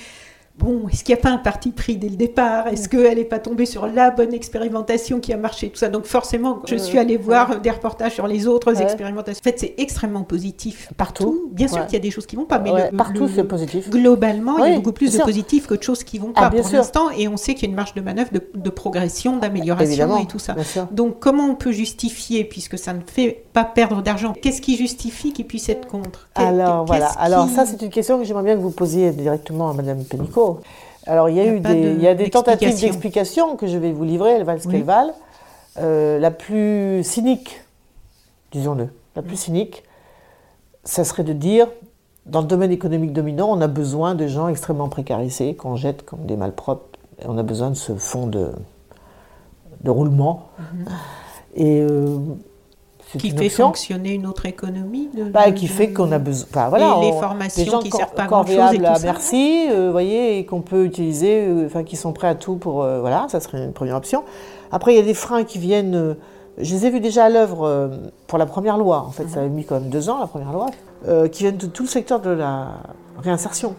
[0.59, 2.69] bon, est-ce qu'il n'y a pas un parti pris dès le départ?
[2.69, 5.89] Est-ce qu'elle n'est pas tombée sur la bonne expérimentation qui a marché Tout ça?
[5.89, 8.83] Donc forcément, je suis allée voir des reportages sur les autres Ouais.
[8.83, 9.41] expérimentations.
[9.41, 10.91] En fait, c'est extrêmement positif.
[10.97, 11.49] Partout.
[11.53, 11.85] Bien sûr Ouais.
[11.87, 13.91] qu'il y a des choses qui vont pas, mais le- partout, c'est positif.
[13.91, 15.25] Globalement, il y a beaucoup plus de sûr.
[15.25, 17.11] positifs que de choses qui vont Ah, pas pour l'instant.
[17.17, 20.27] Et on sait qu'il y a une marge de manœuvre de, de progression, d'amélioration et
[20.27, 20.55] tout ça.
[20.91, 25.33] Donc, comment on peut justifier, puisque ça ne fait pas perdre d'argent Qu'est-ce qui justifie
[25.33, 26.29] qu'il puisse être contre?
[26.35, 29.75] Alors voilà, alors ça c'est une question que j'aimerais bien que vous posiez directement à
[29.75, 30.42] Madame Pénicaud.
[31.07, 32.81] Alors il y a, Il y a eu des, de- il y a des tentatives
[32.81, 33.57] d'explication.
[33.57, 34.75] que je vais vous livrer, elles valent ce Oui.
[34.75, 35.15] qu'elles valent.
[35.79, 37.61] Euh, la plus cynique,
[38.53, 39.83] disons-le, la plus cynique,
[40.85, 41.67] ça serait de dire,
[42.27, 46.27] dans le domaine économique dominant, on a besoin de gens extrêmement précarisés, qu'on jette comme
[46.27, 48.53] des malpropres, et on a besoin de ce fonds de,
[49.83, 50.49] de roulement.
[51.55, 52.19] Et euh.
[53.19, 53.67] Qui une fait option.
[53.67, 56.47] fonctionner une autre économie de- Bah, de- qui fait qu'on a besoin.
[56.51, 59.01] Enfin, voilà, les on- formations des gens qui servent pas à grand-chose et à tout
[59.01, 59.05] ça.
[59.05, 62.83] merci, euh, voyez, et qu'on peut utiliser, euh, enfin, qui sont prêts à tout pour.
[62.83, 64.23] euh, voilà, ça serait une première option.
[64.71, 65.95] Après, il y a des freins qui viennent.
[65.95, 66.15] euh,
[66.59, 67.89] je les ai vus déjà à l'œuvre euh,
[68.27, 69.05] pour la première loi.
[69.07, 70.67] En fait, ça a mis quand même deux ans, la première loi,
[71.09, 72.69] euh, qui viennent de tout le secteur de la
[73.23, 73.75] réinsertion.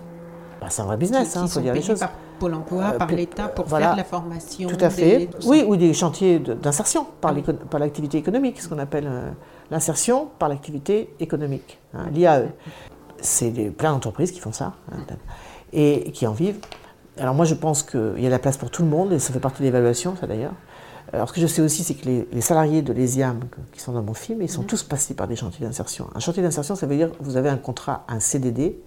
[0.61, 1.99] Bah, c'est un vrai business, il faut sont dire les choses.
[1.99, 2.11] par
[2.43, 3.85] Pôle emploi, Euh, par l'État pour voilà.
[3.87, 4.67] faire de la formation.
[4.69, 5.25] Tout à des- fait.
[5.27, 5.47] tout.
[5.47, 9.29] Oui, ou des chantiers d'insertion par l'éco- par l'activité économique, ce qu'on appelle euh,
[9.71, 12.49] l'insertion par l'activité économique, hein, l'IAE.
[13.21, 14.97] C'est plein d'entreprises qui font ça hein,
[15.71, 16.59] et qui en vivent.
[17.17, 19.19] Alors moi, je pense qu'il y a de la place pour tout le monde et
[19.19, 20.53] ça fait partie de l'évaluation, ça d'ailleurs.
[21.13, 23.39] Alors ce que je sais aussi, c'est que les, les salariés de l'ESIAM
[23.71, 26.07] qui sont dans mon film, ils sont tous passés par des chantiers d'insertion.
[26.15, 28.81] Un chantier d'insertion, ça veut dire que vous avez un contrat, un CDD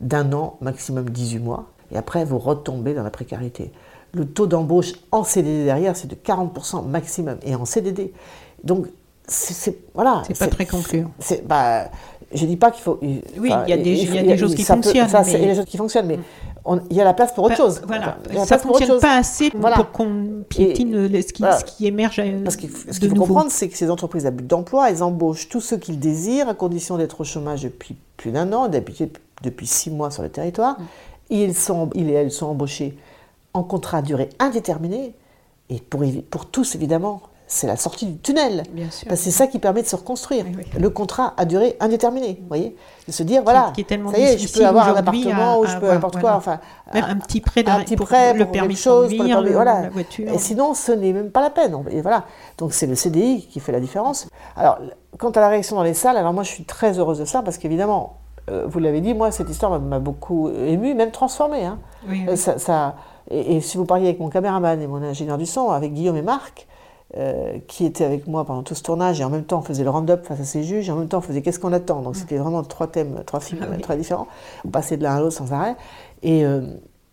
[0.00, 3.70] d'un an, maximum 18 mois, et après vous retombez dans la précarité.
[4.14, 8.12] Le taux d'embauche en CDD derrière, c'est de 40% maximum, et en CDD.
[8.64, 8.86] Donc,
[9.26, 10.22] c'est voilà.
[10.26, 11.10] C'est pas très concluant.
[11.46, 11.84] bah,
[12.34, 12.98] je dis pas qu'il faut.
[13.00, 15.24] Oui, il y a des- il y a faut- des choses qui peut- fonctionnent, ça,
[15.24, 16.18] c'est- mais- Il y a des choses qui fonctionnent, mais
[16.64, 17.80] on- il y a la place pour autre Pas- chose.
[17.86, 19.76] Voilà, Enfin, ça autre fonctionne pas assez Voilà.
[19.76, 21.58] pour qu'on piétine ce, qui, Voilà.
[21.58, 23.26] ce qui émerge euh, Parce qu'il ce qu'il faut nouveau.
[23.28, 26.54] comprendre, c'est que ces entreprises à but d'emploi, elles embauchent tous ceux qu'ils désirent à
[26.54, 29.10] condition d'être au chômage depuis plus d'un an, d'habiter
[29.42, 30.78] depuis six mois sur le territoire.
[30.78, 30.84] Mm.
[31.32, 32.96] Ils, sont, ils et elles sont embauchés
[33.54, 35.14] en contrat à durée indéterminée.
[35.70, 38.62] Et pour, pour tous, évidemment, c'est la sortie du tunnel.
[38.72, 39.08] Bien sûr.
[39.08, 40.44] Parce que c'est ça qui permet de se reconstruire.
[40.46, 40.80] Oui, oui.
[40.80, 44.18] Le contrat à durée indéterminée, vous voyez De se dire, voilà, qui est tellement ça
[44.18, 46.28] y est, je peux avoir un appartement ou je peux avoir, n'importe voilà.
[46.28, 46.36] quoi.
[46.36, 46.60] Enfin,
[46.94, 49.12] Même un petit prêt, un petit pour prêt le pour permis quelque de chose, pour
[49.12, 49.82] le conduire, permis- le- voilà.
[49.82, 50.32] la voiture.
[50.32, 51.76] Et sinon, ce n'est même pas la peine.
[51.90, 52.24] Et voilà.
[52.58, 54.28] Donc c'est le CDI qui fait la différence.
[54.56, 54.78] Alors,
[55.18, 57.42] quant à la réaction dans les salles, alors moi je suis très heureuse de ça
[57.42, 58.16] parce qu'évidemment,
[58.52, 61.64] euh, vous l'avez dit, moi cette histoire m'a- beaucoup émue, même transformée.
[61.64, 61.78] hein.
[62.08, 62.36] Oui, oui.
[62.36, 62.94] ça, ça-
[63.30, 66.16] et, et si vous parliez avec mon caméraman et mon ingénieur du son, avec Guillaume
[66.16, 66.66] et Marc,
[67.16, 69.84] euh, qui étaient avec moi pendant tout ce tournage, et en même temps on faisait
[69.84, 72.00] le round-up face à ces juges, et en même temps on faisait Qu'est-ce qu'on attend?
[72.02, 73.80] Donc c'était vraiment trois thèmes, trois films Ah oui.
[73.82, 74.26] très différents.
[74.64, 75.76] On passait de l'un à l'autre sans arrêt.
[76.22, 76.62] Et euh,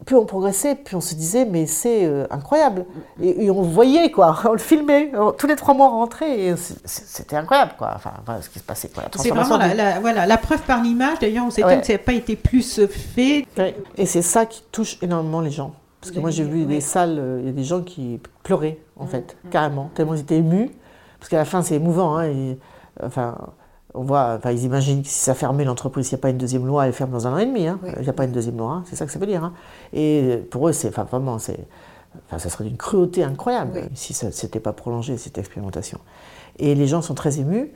[0.05, 2.85] plus on progressait, plus on se disait, mais c'est euh, incroyable.
[3.21, 5.11] Et, et on voyait, quoi, on le filmait.
[5.15, 7.91] On- tous les trois mois, on rentrait, et c'était incroyable, quoi.
[7.95, 11.19] Enfin, voilà ce qui se passait, C'est vraiment la, la- voilà, la preuve par l'image.
[11.19, 11.81] D'ailleurs, on s'étonne Ouais.
[11.81, 13.45] que ça n'a pas été plus fait.
[13.57, 13.75] Ouais.
[13.97, 15.73] Et c'est ça qui touche énormément les gens.
[16.01, 18.79] Parce que moi, j'ai vu des salles, euh, il y a des gens qui pleuraient,
[18.95, 20.71] en fait, carrément, tellement ils étaient émus.
[21.19, 22.15] Parce qu'à la fin, c'est émouvant.
[22.17, 22.57] hein, et,
[23.03, 23.35] enfin,
[23.93, 26.37] on voit, enfin, ils imaginent que si ça fermait l'entreprise, s'il n'y a pas une
[26.37, 27.67] deuxième loi, elle ferme dans un an et demi.
[27.67, 27.79] hein.
[27.97, 29.43] Il n'y a pas une deuxième loi, hein, c'est ça que ça veut dire.
[29.43, 29.53] hein.
[29.93, 31.59] Et pour eux, c'est enfin, vraiment, c'est,
[32.27, 35.99] enfin, ça serait d'une cruauté incroyable si ça n'était pas prolongé, cette expérimentation.
[36.59, 37.71] Et les gens sont très émus.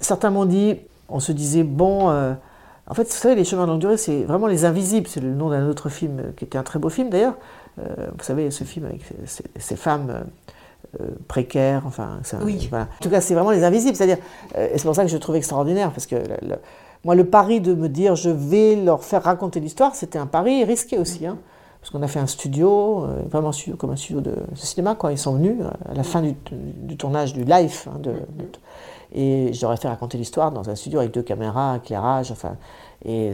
[0.00, 0.76] Certains m'ont dit,
[1.08, 2.08] on se disait, bon.
[2.10, 2.32] euh,
[2.90, 5.08] en fait, vous savez, Les Chemins de longue durée, c'est vraiment Les Invisibles.
[5.08, 7.34] C'est le nom d'un autre film euh, qui était un très beau film d'ailleurs.
[7.78, 7.84] Euh,
[8.16, 10.20] vous savez, ce film avec ces, ces femmes euh,
[11.00, 12.20] euh, précaires, enfin.
[12.22, 12.66] c'est un- Oui.
[12.70, 12.84] voilà.
[12.86, 13.94] En tout cas, c'est vraiment Les Invisibles.
[13.96, 14.18] C'est-à-dire,
[14.56, 16.56] euh, et c'est pour ça que je trouve extraordinaire, parce que le- le-
[17.04, 20.64] moi, le pari de me dire je vais leur faire raconter l'histoire, c'était un pari
[20.64, 21.26] risqué aussi.
[21.26, 21.38] hein.
[21.80, 24.96] parce qu'on a fait un studio, euh, vraiment comme un studio de, de cinéma.
[24.96, 25.12] Quoi.
[25.12, 27.84] Ils sont venus euh, à la fin du, du tournage du live.
[27.86, 28.48] hein, de- de-
[29.14, 32.56] et je leur ai fait raconter l'histoire dans un studio avec deux caméras, éclairage, enfin.
[33.04, 33.30] Et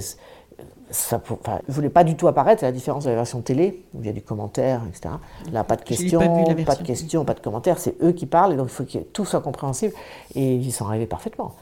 [0.95, 3.85] ça, enfin, je voulais pas du tout apparaître, à la différence de la version télé,
[3.95, 5.15] où il y a du commentaire, etc.
[5.53, 6.21] Là, pas de questions,
[6.65, 8.99] pas de questions, pas de commentaires, c'est eux qui parlent, et donc il faut que
[8.99, 9.93] tout soit compréhensible.
[10.35, 11.53] Et ils sont arrivés parfaitement.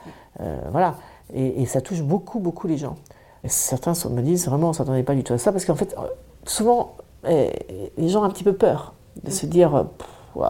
[0.40, 0.96] Euh, voilà.
[1.34, 2.96] Et, et ça touche beaucoup, beaucoup les gens.
[3.42, 5.76] Et certains me disent vraiment, on ne s'attendait pas du tout à ça, parce qu'en
[5.76, 6.02] fait, euh,
[6.44, 7.50] souvent, eh,
[7.96, 8.92] les gens ont un petit peu peur
[9.24, 10.44] de se dire, euh,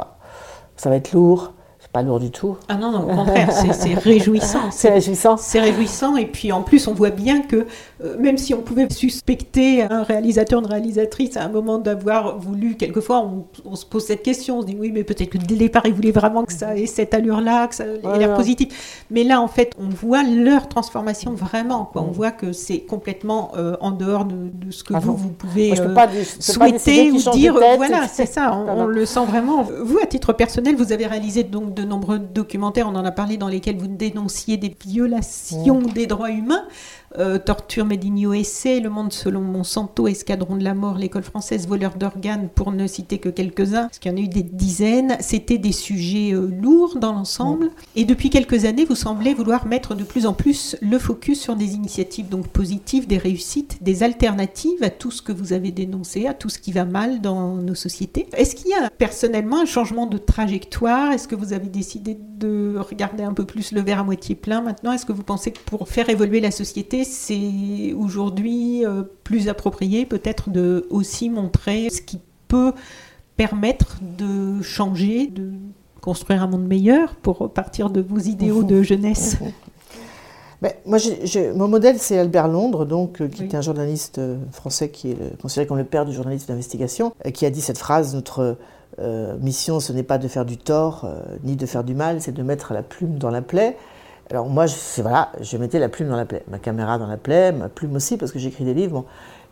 [0.76, 1.52] ça va être lourd,
[1.92, 2.56] pas lourd du tout.
[2.68, 4.62] Ah non, non, au contraire, c'est- réjouissant.
[4.70, 5.36] C'est réjouissant.
[5.36, 7.66] C'est réjouissant et puis en plus on voit bien que
[8.18, 13.20] même si on pouvait suspecter un réalisateur, une réalisatrice à un moment d'avoir voulu, quelquefois
[13.20, 15.58] on, on se pose cette question, on se dit oui mais peut-être que dès le
[15.60, 19.04] départ ils voulaient vraiment que ça ait cette allure-là, que ça ait l'air positif.
[19.10, 22.02] Mais là en fait on voit leur transformation vraiment, quoi.
[22.02, 22.12] on Mm.
[22.14, 25.94] voit que c'est complètement euh, en dehors de, de ce que Ah vous, pouvez euh,
[25.94, 26.08] pas,
[26.40, 27.76] souhaiter ou dire tête.
[27.76, 31.74] voilà c'est ça on le sent vraiment vous à titre personnel vous avez réalisé donc
[31.74, 35.92] de nombreux documentaires on en a parlé dans lesquels vous dénonciez des violations Mm.
[35.92, 36.64] des droits humains
[37.18, 41.66] euh, Torture Made in USA, Le Monde selon Monsanto, Escadron de la mort, l'école française,
[41.66, 45.16] voleur d'organes, pour ne citer que quelques-uns, parce qu'il y en a eu des dizaines.
[45.20, 47.70] C'était des sujets euh, lourds dans l'ensemble.
[47.96, 51.56] Et depuis quelques années, vous semblez vouloir mettre de plus en plus le focus sur
[51.56, 56.26] des initiatives donc positives, des réussites, des alternatives à tout ce que vous avez dénoncé,
[56.26, 58.26] à tout ce qui va mal dans nos sociétés.
[58.36, 61.12] Est-ce qu'il y a personnellement un changement de trajectoire?
[61.12, 64.60] Est-ce que vous avez décidé de regarder un peu plus le verre à moitié plein
[64.60, 64.92] maintenant?
[64.92, 70.06] Est-ce que vous pensez que pour faire évoluer la société, c'est aujourd'hui euh, plus approprié
[70.06, 72.72] peut-être de aussi montrer ce qui peut
[73.36, 75.50] permettre de changer, de
[76.00, 79.36] construire un monde meilleur pour partir de vos idéaux de jeunesse
[80.60, 80.98] Ben, moi,
[81.56, 83.46] mon modèle, c'est Albert Londres, donc, euh, qui Oui.
[83.46, 87.12] était un journaliste euh, français qui est le- considéré comme le père du journalisme d'investigation,
[87.26, 88.56] euh, qui a dit cette phrase Notre
[89.40, 91.08] mission, ce n'est pas de faire du tort
[91.44, 93.74] ni de faire du mal, c'est de mettre la plume dans la plaie.
[94.30, 97.68] Alors, moi, je, mettais la plume dans la plaie, ma caméra dans la plaie, ma
[97.68, 99.04] plume aussi, parce que j'écris des livres.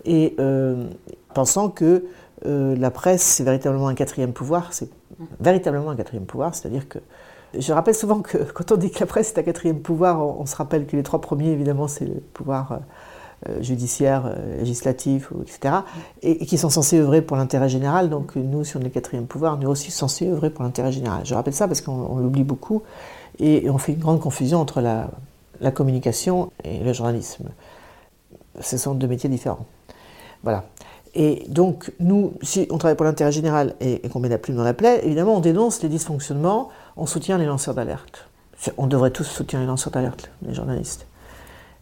[0.04, 0.86] Et euh,
[1.34, 2.06] pensant que
[2.46, 4.88] euh, la presse, c'est véritablement un quatrième pouvoir, c'est
[5.40, 6.98] véritablement un quatrième pouvoir, c'est-à-dire que
[7.58, 10.46] je rappelle souvent que quand on dit que la presse est un quatrième pouvoir, on,
[10.46, 12.80] se rappelle que les trois premiers, évidemment, c'est le pouvoir
[13.48, 15.74] euh, judiciaire, législatif, etc.,
[16.22, 18.08] et, qui sont censés œuvrer pour l'intérêt général.
[18.08, 21.22] Donc nous, si on est le quatrième pouvoir, est aussi censé œuvrer pour l'intérêt général.
[21.24, 22.82] Je rappelle ça parce qu'on on l'oublie beaucoup,
[23.40, 25.10] et, on fait une grande confusion entre la,
[25.72, 27.48] communication et le journalisme.
[28.60, 29.66] Ce sont deux métiers différents.
[30.42, 30.64] Voilà.
[31.14, 34.64] Et donc, nous, si on travaille pour l'intérêt général et, qu'on met la plume dans
[34.64, 38.28] la plaie, évidemment, on dénonce les dysfonctionnements, on soutient les lanceurs d'alerte.
[38.76, 41.06] On devrait tous soutenir les lanceurs d'alerte, les journalistes,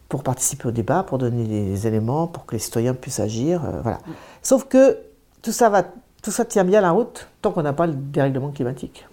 [0.07, 3.63] pour participer au débat, pour donner des éléments, pour que les citoyens puissent agir.
[3.65, 3.99] euh, voilà.
[4.41, 4.97] Sauf que
[5.41, 5.83] tout ça, va,
[6.23, 9.05] tout ça tient bien la route tant qu'on n'a pas le dérèglement climatique.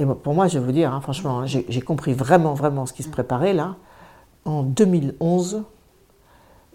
[0.00, 2.94] Et pour moi, je vais vous dire, hein, franchement, hein, j'ai compris vraiment, vraiment ce
[2.94, 3.76] qui se préparait là.
[4.46, 5.64] En 2011,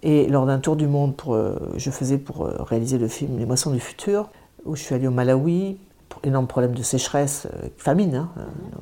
[0.04, 3.40] et lors d'un tour du monde, pour, euh, je faisais pour euh, réaliser le film
[3.40, 4.30] Les Moissons du Futur,
[4.64, 5.80] où je suis allé au Malawi,
[6.24, 8.30] énorme problème de sécheresse, euh, famine, hein,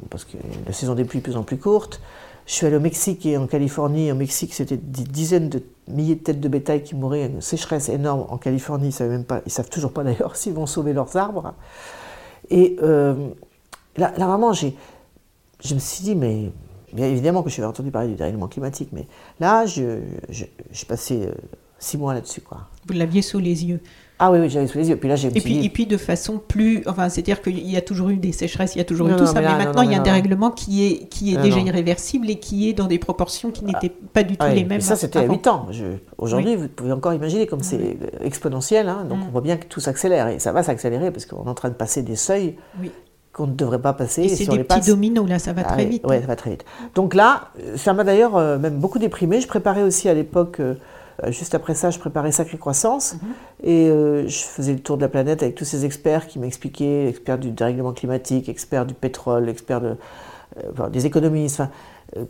[0.09, 0.35] parce que
[0.67, 2.01] la saison des pluies est de plus en plus courte.
[2.45, 4.11] Je suis allé au Mexique et en Californie.
[4.11, 7.87] Au Mexique, c'était des dizaines de milliers de têtes de bétail qui mouraient, une sécheresse
[7.87, 8.25] énorme.
[8.27, 11.15] En Californie, ils savent même pas, ils savent toujours pas d'ailleurs s'ils vont sauver leurs
[11.15, 11.53] arbres.
[12.49, 12.75] Et
[13.97, 14.75] là, là, vraiment, j'ai,
[15.63, 16.51] je me suis dit, mais
[16.93, 19.07] bien évidemment que je suis entendu parler du dérèglement climatique, mais
[19.39, 21.31] là, je, je- j'ai passé euh,
[21.79, 22.67] six mois là-dessus, quoi.
[22.87, 23.79] Vous l'aviez sous les yeux.
[24.19, 24.95] Ah oui, oui, j'avais sous les yeux.
[24.95, 26.83] Puis là, j'ai Et puis, dit, et puis de façon plus.
[26.85, 29.17] Enfin, c'est-à-dire qu'il y a toujours eu des sécheresses, il y a toujours Non, eu
[29.17, 31.33] tout non, ça, mais là, maintenant non, il y a un dérèglement qui est, qui
[31.33, 34.49] est déjà irréversible et qui est dans des proportions qui n'étaient pas du tout Ah
[34.51, 34.79] oui, les mêmes.
[34.81, 35.33] ça, c'était à avant.
[35.33, 35.67] 8 ans.
[35.71, 38.87] Je- Aujourd'hui, vous pouvez encore imaginer comme c'est exponentiel.
[38.87, 39.23] hein, donc, Mm.
[39.27, 40.27] on voit bien que tout s'accélère.
[40.29, 42.91] Et ça va s'accélérer parce qu'on est en train de passer des seuils Oui.
[43.33, 44.21] Qu'on ne devrait pas passer.
[44.23, 46.05] Et c'est des les petits dominos, là, ça va Ah très oui, vite.
[46.07, 46.65] Ouais, ça va très vite.
[46.95, 49.41] Donc là, ça m'a d'ailleurs euh, même beaucoup déprimé.
[49.41, 50.75] Je préparais aussi à l'époque, euh,
[51.23, 53.15] euh, juste après ça, je préparais Sacrée Croissance.
[53.15, 53.19] Mhm.
[53.63, 57.07] Et euh, je faisais le tour de la planète avec tous ces experts qui m'expliquaient,
[57.09, 59.95] experts du dérèglement climatique, experts du pétrole, experts de,
[60.71, 61.69] enfin, des économistes, enfin,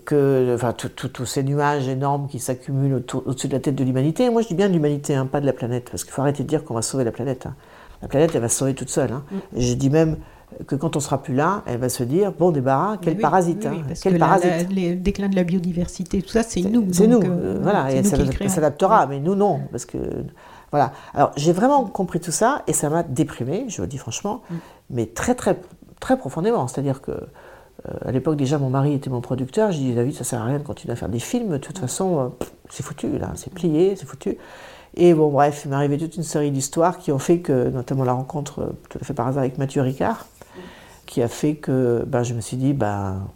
[0.06, 4.24] que, enfin, tous ces nuages énormes qui s'accumulent au-dessus de la tête de l'humanité.
[4.24, 6.22] Et Moi, je dis bien de l'humanité, hein, pas de la planète, parce qu'il faut
[6.22, 7.46] arrêter de dire qu'on va sauver la planète.
[7.46, 7.56] hein.
[8.02, 9.12] La planète, elle va se sauver toute seule.
[9.12, 9.24] hein.
[9.32, 9.38] Mm.
[9.58, 10.16] Je dis même
[10.68, 13.68] que quand on sera plus là, elle va se dire bon débarras, quel Oui, parasite,
[13.70, 14.68] oui, hein, parce quel que parasite.
[14.72, 16.88] le déclin de la biodiversité, tout ça, c'est nous.
[16.92, 18.50] C'est nous, euh, euh, voilà, et nous ça qui le créons.
[18.50, 19.98] s'adaptera, mais nous non, parce que
[20.72, 20.92] voilà.
[21.14, 24.42] Alors j'ai vraiment compris tout ça et ça m'a déprimé, je vous le dis franchement,
[24.50, 24.56] Mm.
[24.92, 25.60] mais très très
[26.00, 26.68] très profondément.
[26.68, 30.24] C'est-à-dire que euh, à l'époque déjà mon mari était mon producteur, j'ai dit David ça
[30.24, 32.28] sert à rien de continuer à faire des films, de toute façon euh,
[32.70, 34.38] c'est foutu là, c'est plié, c'est foutu.
[34.96, 38.04] Et bon bref, il m'est arrivé toute une série d'histoires qui ont fait que, notamment
[38.04, 40.28] la rencontre tout à fait par hasard avec Mathieu Ricard,
[41.06, 43.28] qui a fait que ben, je me suis dit ben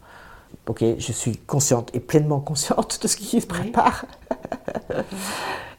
[0.68, 4.06] ok, je suis consciente et pleinement consciente de ce qui se prépare.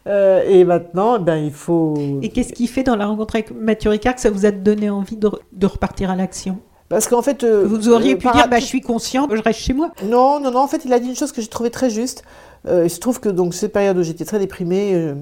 [0.07, 1.95] Euh, et maintenant, ben, il faut.
[2.23, 4.89] Et qu'est-ce qui fait dans la rencontre avec Mathieu Ricard que ça vous a donné
[4.89, 6.61] envie de, de repartir à l'action?
[6.89, 7.45] Parce qu'en fait.
[7.45, 9.91] euh, Vous auriez euh, pu dire, bah, je suis conscient, je reste chez moi.
[10.05, 10.61] Non, non, non.
[10.61, 12.25] En fait, il a dit une chose que j'ai trouvée très juste.
[12.67, 15.15] Euh, il se trouve que donc cette période où j'étais très déprimée,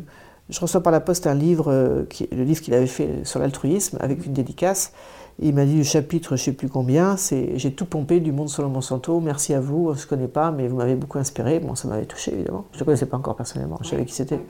[0.50, 3.98] je reçois par la poste un livre, qui, le livre qu'il avait fait sur l'altruisme,
[4.00, 4.92] avec une dédicace.
[5.38, 8.33] Il m'a dit le chapitre, je ne sais plus combien, c'est J'ai tout pompé du
[8.33, 11.18] monde selon Monsanto, merci à vous, on ne se connaît pas, mais vous m'avez beaucoup
[11.18, 11.61] inspiré.
[11.61, 12.64] Bon, ça m'avait touché évidemment.
[12.72, 14.40] Je ne le connaissais pas encore personnellement, je savais qui c'était.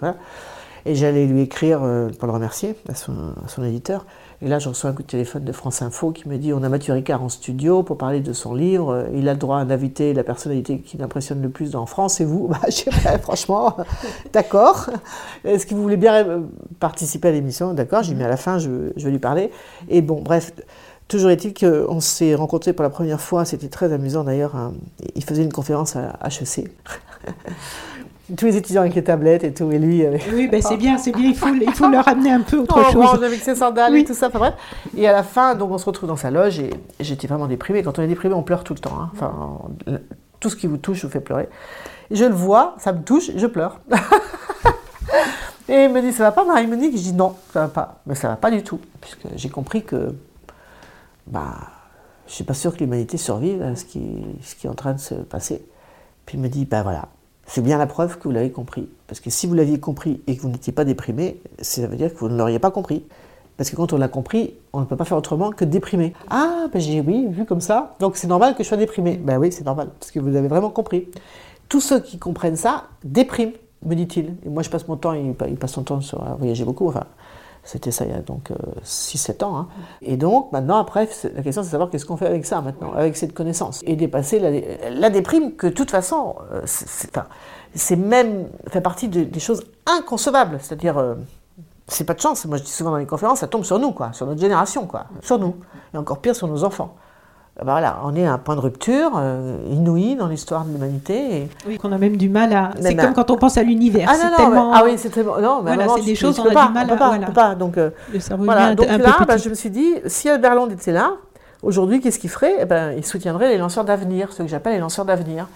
[0.84, 4.06] Et j'allais lui écrire euh, pour le remercier à son, à son, éditeur.
[4.42, 6.62] Et là, je reçois un coup de téléphone de France Info qui me dit On
[6.62, 9.06] a Mathieu Ricard en studio pour parler de son livre.
[9.14, 12.20] Il a le droit d'inviter la personnalité qui l'impressionne le plus en France.
[12.20, 12.48] Et vous?
[12.56, 12.90] Bah, je
[13.22, 13.76] Franchement,
[14.32, 14.90] d'accord.
[15.44, 16.40] Est-ce que vous voulez bien euh,
[16.80, 17.72] participer à l'émission?
[17.74, 19.50] D'accord, j'ai mis à la fin, je, je vais lui parler.
[19.88, 20.52] Et bon, bref.
[21.08, 24.56] Toujours est-il qu'on s'est rencontrés pour la première fois, c'était très amusant d'ailleurs.
[24.56, 24.74] Hein.
[25.14, 26.68] Il faisait une conférence à HEC.
[28.34, 31.12] tous les étudiants avec les tablettes et tout, et lui Oui, ben c'est bien, c'est
[31.12, 33.22] bien, il faut, il faut leur amener un peu autre chose.
[33.22, 34.54] avec ses sandales et tout ça, enfin bref.
[34.96, 37.82] Et à la fin, donc on se retrouve dans sa loge, et j'étais vraiment déprimée.
[37.82, 38.98] Quand on est déprimé, on pleure tout le temps.
[39.00, 39.10] Hein.
[39.12, 39.60] Enfin,
[40.40, 41.48] tout ce qui vous touche vous fait pleurer.
[42.10, 43.80] je le vois, ça me touche, je pleure.
[45.68, 48.00] et il me dit, ça va pas, Marie-Monique Je dis, non, ça va pas.
[48.06, 50.12] Mais ça va pas du tout, puisque j'ai compris que,
[51.28, 51.54] bah,
[52.26, 54.94] je suis pas sûr que l'humanité survive à ce qui, ce qui est en train
[54.94, 55.64] de se passer.
[56.24, 57.08] Puis il me dit, ben voilà,
[57.46, 58.88] c'est bien la preuve que vous l'avez compris.
[59.06, 62.12] Parce que si vous l'aviez compris et que vous n'étiez pas déprimé, ça veut dire
[62.12, 63.04] que vous ne l'auriez pas compris.
[63.56, 66.12] Parce que quand on l'a compris, on ne peut pas faire autrement que déprimer.
[66.28, 69.16] Ah, ben j'ai oui, vu comme ça, donc c'est normal que je sois déprimé.
[69.16, 71.08] Ben oui, c'est normal, parce que vous avez vraiment compris.
[71.68, 73.52] Tous ceux qui comprennent ça dépriment,
[73.84, 74.34] me dit-il.
[74.44, 77.04] Et moi, je passe mon temps, il passe son temps à voyager beaucoup, enfin,
[77.66, 78.50] c'était ça il y a donc
[78.84, 79.58] 6-7 euh, ans.
[79.58, 79.68] Hein.
[80.00, 82.92] Et donc maintenant, après, la question c'est de savoir qu'est-ce qu'on fait avec ça maintenant,
[82.94, 83.82] avec cette connaissance.
[83.86, 86.62] Et dépasser la, déprime que de toute façon, euh,
[87.74, 90.58] c'est même fait partie des choses inconcevables.
[90.62, 91.16] C'est-à-dire, euh,
[91.88, 92.46] c'est pas de chance.
[92.46, 94.86] Moi je dis souvent dans les conférences, ça tombe sur nous, quoi, sur notre génération,
[94.86, 95.56] quoi, sur nous.
[95.92, 96.94] Et encore pire sur nos enfants.
[97.58, 100.72] Ah bah voilà, on est à un point de rupture euh, inouï dans l'histoire de
[100.72, 101.48] l'humanité.
[101.66, 102.70] Oui, qu'on a même du mal à.
[102.78, 104.10] C'est comme quand on pense à l'univers.
[104.12, 105.40] Ah, non, non, ah oui, c'est tellement.
[105.40, 106.96] Non, mais voilà, c'est des choses, on a du mal à.
[106.96, 107.26] Pas, voilà.
[107.28, 107.54] pas.
[107.54, 107.90] Donc, euh,
[108.38, 108.74] voilà.
[108.74, 111.12] donc là, bah, je me suis dit, si Albert était là,
[111.62, 112.56] aujourd'hui, qu'est-ce qu'il ferait?
[112.60, 115.48] Eh ben, Il soutiendrait les lanceurs d'avenir, ce que j'appelle les lanceurs d'avenir.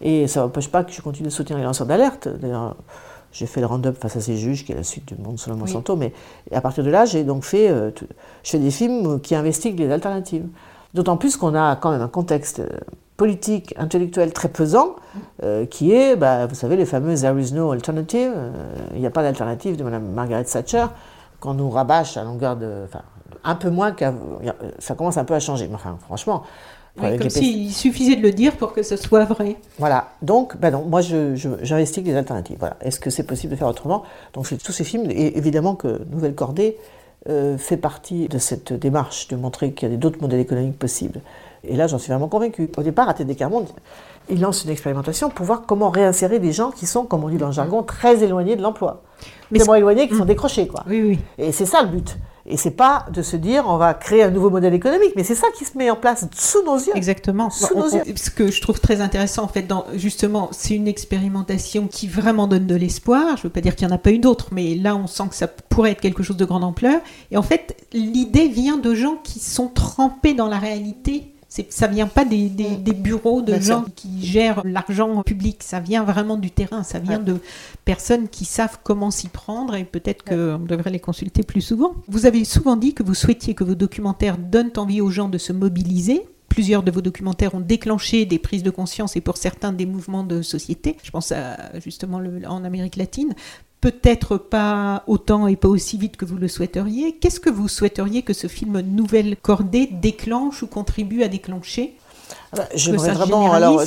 [0.00, 2.28] Et ça n'empêche pas que je continue de soutenir les lanceurs d'alerte.
[2.28, 2.74] D'ailleurs,
[3.30, 5.56] j'ai fait le round-up face à ces juges, qui est la suite du monde selon
[5.56, 5.94] Monsanto.
[5.94, 6.12] Mais
[6.52, 7.90] à partir de là, j'ai donc fait, euh,
[8.42, 10.46] je fais des films qui investiguent les alternatives.
[10.96, 12.68] D'autant plus qu'on a quand même un contexte euh,
[13.18, 14.96] politique, intellectuel très pesant,
[15.42, 18.50] euh, qui est, bah, vous savez, les fameuses There is no alternative, euh,
[18.94, 20.86] il n'y a pas d'alternative de Mme Margaret Thatcher,
[21.38, 22.84] qu'on nous rabâche à longueur de.
[22.86, 23.02] Enfin,
[23.44, 24.38] un peu moins qu'avant.
[24.78, 25.68] Ça commence un peu à changer.
[25.74, 26.44] Enfin, franchement.
[26.98, 29.56] comme s'il suffisait de le dire pour que ce soit vrai.
[29.78, 30.12] Voilà.
[30.22, 32.56] Donc, ben non, moi, j'investigue je, les alternatives.
[32.58, 32.78] Voilà.
[32.80, 34.04] Est-ce que c'est possible de faire autrement?
[34.32, 36.78] Donc, tous ces films, et évidemment que Nouvelle Cordée
[37.58, 41.20] fait partie de cette démarche de montrer qu'il y a d'autres modèles économiques possibles.
[41.68, 42.70] Et là, j'en suis vraiment convaincu.
[42.76, 43.68] Au départ, à TD Carmonde,
[44.28, 47.36] il lance une expérimentation pour voir comment réinsérer des gens qui sont, comme on dit
[47.36, 49.02] dans le jargon, très éloignés de l'emploi.
[49.52, 50.82] Tellement éloignés qu'ils sont décrochés, quoi.
[50.88, 51.18] Oui, oui.
[51.38, 52.16] Et c'est ça le but.
[52.48, 55.34] Et c'est pas de se dire on va créer un nouveau modèle économique, mais c'est
[55.34, 56.96] ça qui se met en place sous nos yeux.
[56.96, 57.50] Exactement.
[57.50, 58.02] Sous nos yeux.
[58.14, 62.46] Ce que je trouve très intéressant, en fait, dans, justement, c'est une expérimentation qui vraiment
[62.46, 63.36] donne de l'espoir.
[63.36, 65.24] Je veux pas dire qu'il n'y en a pas eu d'autres, mais là, on sent
[65.30, 67.00] que ça pourrait être quelque chose de grande ampleur.
[67.32, 72.06] Et en fait, l'idée vient de gens qui sont trempés dans la réalité ça vient
[72.06, 72.48] pas des,
[72.94, 77.36] bureaux de gens qui gèrent l'argent public, ça vient vraiment du terrain, ça vient de
[77.84, 81.94] personnes qui savent comment s'y prendre et peut-être qu'on devrait les consulter plus souvent.
[82.08, 85.38] Vous avez souvent dit que vous souhaitiez que vos documentaires donnent envie aux gens de
[85.38, 86.26] se mobiliser.
[86.48, 90.24] Plusieurs de vos documentaires ont déclenché des prises de conscience et pour certains des mouvements
[90.24, 90.96] de société.
[91.02, 93.34] Je pense à justement en Amérique latine
[93.80, 97.16] peut-être pas autant et pas aussi vite que vous le souhaiteriez.
[97.16, 101.96] Qu'est-ce que vous souhaiteriez que ce film Nouvelle Cordée déclenche ou contribue à déclencher
[102.52, 103.52] ah bah, J'aimerais vraiment.
[103.52, 103.82] Alors,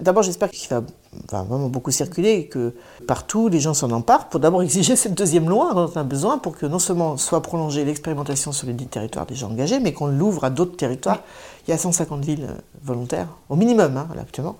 [0.00, 0.82] d'abord, j'espère qu'il va,
[1.28, 2.74] vraiment beaucoup circuler et que
[3.06, 6.38] partout les gens s'en emparent pour d'abord exiger cette deuxième loi dont on a besoin
[6.38, 10.06] pour que non seulement soit prolongée l'expérimentation sur les dix territoires déjà engagés, mais qu'on
[10.06, 11.20] l'ouvre à d'autres territoires.
[11.66, 12.48] Il y a 150 villes
[12.82, 14.56] volontaires, au minimum, hein, actuellement,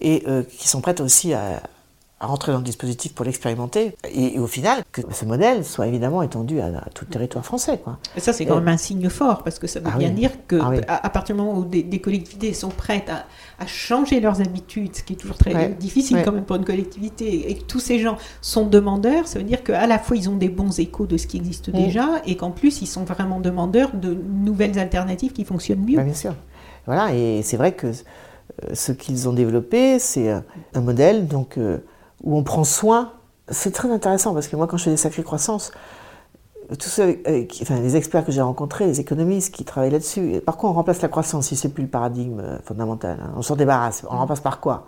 [0.00, 1.62] et euh, qui sont prêtes aussi à
[2.20, 6.22] à rentrer dans le dispositif pour l'expérimenter, et, au final, que ce modèle soit évidemment
[6.22, 7.80] étendu à, tout le territoire français.
[7.82, 7.98] Quoi.
[8.14, 10.30] Et ça, c'est quand même un signe fort, parce que ça veut ah bien dire
[10.46, 14.96] que ah à, partir du moment où des, collectivités sont prêtes à, changer leurs habitudes,
[14.96, 17.98] ce qui est toujours très difficile quand même pour une collectivité, et que tous ces
[17.98, 21.16] gens sont demandeurs, ça veut dire qu'à la fois ils ont des bons échos de
[21.16, 21.72] ce qui existe mm.
[21.72, 26.02] déjà, et qu'en plus ils sont vraiment demandeurs de nouvelles alternatives qui fonctionnent mieux.
[26.02, 26.34] bien sûr.
[26.86, 31.78] Voilà, et c'est vrai que euh, ce qu'ils ont développé, c'est un modèle donc euh,
[32.22, 33.12] où on prend soin.
[33.48, 35.72] C'est très intéressant parce que moi, quand je fais des sacrées croissances,
[36.78, 41.02] tous les experts que j'ai rencontrés, les économistes qui travaillent là-dessus, par quoi on remplace
[41.02, 43.32] la croissance si c'est plus le paradigme euh, fondamental hein?
[43.36, 44.04] On s'en débarrasse.
[44.08, 44.86] On remplace par quoi?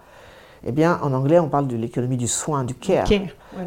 [0.65, 3.05] Eh bien, en anglais, on parle de l'économie du soin, du care.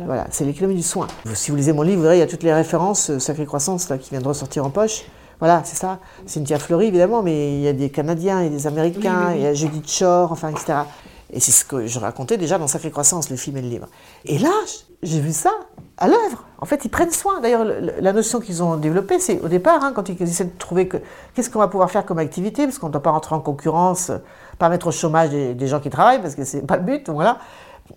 [0.06, 1.08] voilà, c'est l'économie du soin.
[1.34, 3.46] Si vous lisez mon livre, vous verrez, il y a toutes les références euh, sacrée
[3.46, 5.04] croissance là, qui viennent de ressortir en poche.
[5.40, 6.00] Voilà, c'est ça.
[6.26, 9.26] Cynthia Fleury, évidemment, mais il y a des Canadiens, il y a des Américains, Oui,
[9.28, 9.40] oui, oui.
[9.40, 10.74] il y a Judith Shore, enfin, etc.
[11.34, 13.88] Et c'est ce que je racontais déjà dans Sacrée Croissance, le film et le livre.
[14.26, 14.52] Et là,
[15.02, 15.52] j'ai vu ça
[15.98, 16.44] à l'œuvre.
[16.60, 17.42] En fait, ils prennent soin.
[17.42, 20.46] D'ailleurs, le- le- la notion qu'ils ont développée, c'est au départ, hein, quand ils essaient
[20.46, 20.98] de trouver que,
[21.34, 24.12] qu'est-ce qu'on va pouvoir faire comme activité, parce qu'on ne doit pas rentrer en concurrence,
[24.12, 24.18] euh,
[24.60, 27.10] pas mettre au chômage des, des gens qui travaillent, parce que c'est pas le but.
[27.10, 27.40] voilà.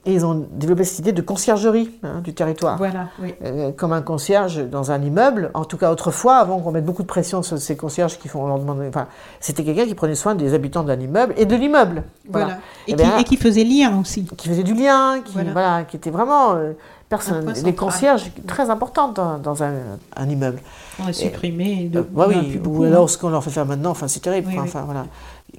[0.05, 2.77] Et ils ont développé cette idée de conciergerie hein, du territoire.
[2.77, 3.35] Voilà, oui.
[3.43, 5.51] Euh, comme un concierge dans un immeuble.
[5.55, 8.47] En tout cas, autrefois, avant qu'on mette beaucoup de pression sur ces concierges qui font
[8.47, 8.87] leur demander.
[8.89, 9.07] Enfin,
[9.41, 12.05] c'était quelqu'un qui prenait soin des habitants d'un immeuble et de l'immeuble.
[12.29, 12.59] Voilà.
[12.87, 14.25] Et, Eh qui, bien, et qui faisait lien aussi.
[14.37, 15.53] qui faisait du lien, qui, Voilà.
[15.53, 15.85] voilà.
[15.85, 16.73] qui était vraiment euh,
[17.09, 19.73] personne, Un point des concierges très importantes dans, dans un,
[20.17, 20.61] un immeuble.
[21.01, 21.89] On a supprimé.
[21.89, 23.09] De, Euh, on en a oui, plus ou beaucoup, alors hein.
[23.09, 24.49] ce qu'on leur fait faire maintenant, enfin, c'est terrible.
[24.49, 24.69] Oui, enfin, oui.
[24.69, 25.07] enfin, voilà.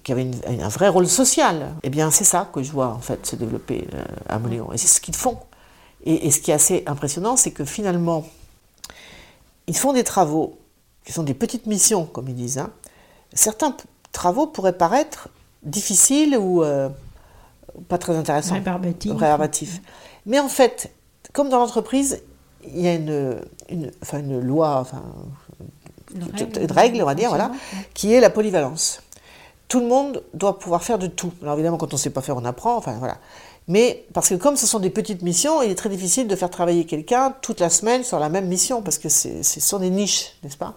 [0.03, 1.73] Qui avait une- un vrai rôle social.
[1.83, 4.71] Eh bien, c'est ça que je vois en fait se développer euh, à Moléon.
[4.73, 5.37] Et c'est ce qu'ils font.
[6.05, 8.25] Et, et ce qui est assez impressionnant, c'est que finalement,
[9.67, 10.57] ils font des travaux
[11.05, 12.59] qui sont des petites missions, comme ils disent.
[12.59, 12.69] hein.
[13.33, 13.75] Certains
[14.11, 15.29] travaux pourraient paraître
[15.63, 16.89] difficiles ou euh,
[17.87, 19.11] pas très intéressants Rébarbatif.
[19.13, 19.81] rébarbatif.
[20.25, 20.91] Mais en fait,
[21.33, 22.21] comme dans l'entreprise,
[22.65, 23.37] il y a une,
[23.69, 25.03] une, enfin une loi, enfin,
[26.15, 27.51] Une règle, une règle, on va dire, voilà,
[27.93, 29.01] qui est la polyvalence.
[29.67, 31.31] Tout le monde doit pouvoir faire de tout.
[31.43, 33.17] Alors évidemment, quand on ne sait pas faire, on apprend, enfin voilà.
[33.67, 36.49] Mais parce que comme ce sont des petites missions, il est très difficile de faire
[36.49, 40.33] travailler quelqu'un toute la semaine sur la même mission, parce que ce sont des niches,
[40.43, 40.73] n'est-ce pas?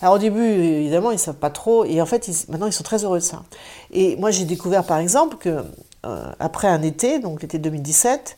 [0.00, 2.72] Alors au début, évidemment, ils ne savent pas trop, et en fait, ils- maintenant, ils
[2.72, 3.42] sont très heureux de ça.
[3.90, 5.64] Et moi, j'ai découvert, par exemple, que
[6.06, 8.37] euh, après un été, donc l'été 2017,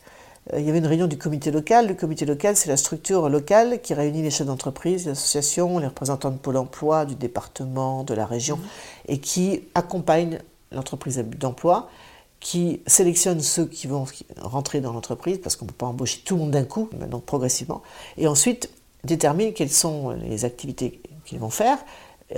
[0.53, 1.87] il y avait une réunion du comité local.
[1.87, 5.87] Le comité local, c'est la structure locale qui réunit les chefs d'entreprise, les associations, les
[5.87, 8.59] représentants de Pôle emploi, du département, de la région,
[9.07, 10.39] et qui accompagne
[10.71, 11.89] l'entreprise d'emploi,
[12.39, 14.05] qui sélectionne ceux qui vont
[14.39, 17.05] rentrer dans l'entreprise, parce qu'on ne peut pas embaucher tout le monde d'un coup, mais
[17.05, 17.83] donc progressivement,
[18.17, 18.69] et ensuite
[19.03, 21.77] détermine quelles sont les activités qu'ils vont faire,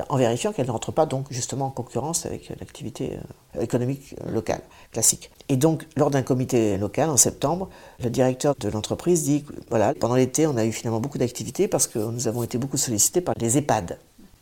[0.09, 3.17] en vérifiant qu'elles ne rentrent pas donc justement en concurrence avec l'activité
[3.55, 5.31] euh, économique locale, classique.
[5.49, 7.69] Et donc, lors d'un comité local en septembre,
[8.01, 11.87] le directeur de l'entreprise dit, voilà, pendant l'été, on a eu finalement beaucoup d'activités parce
[11.87, 13.99] que nous avons été beaucoup sollicités par les EHPAD,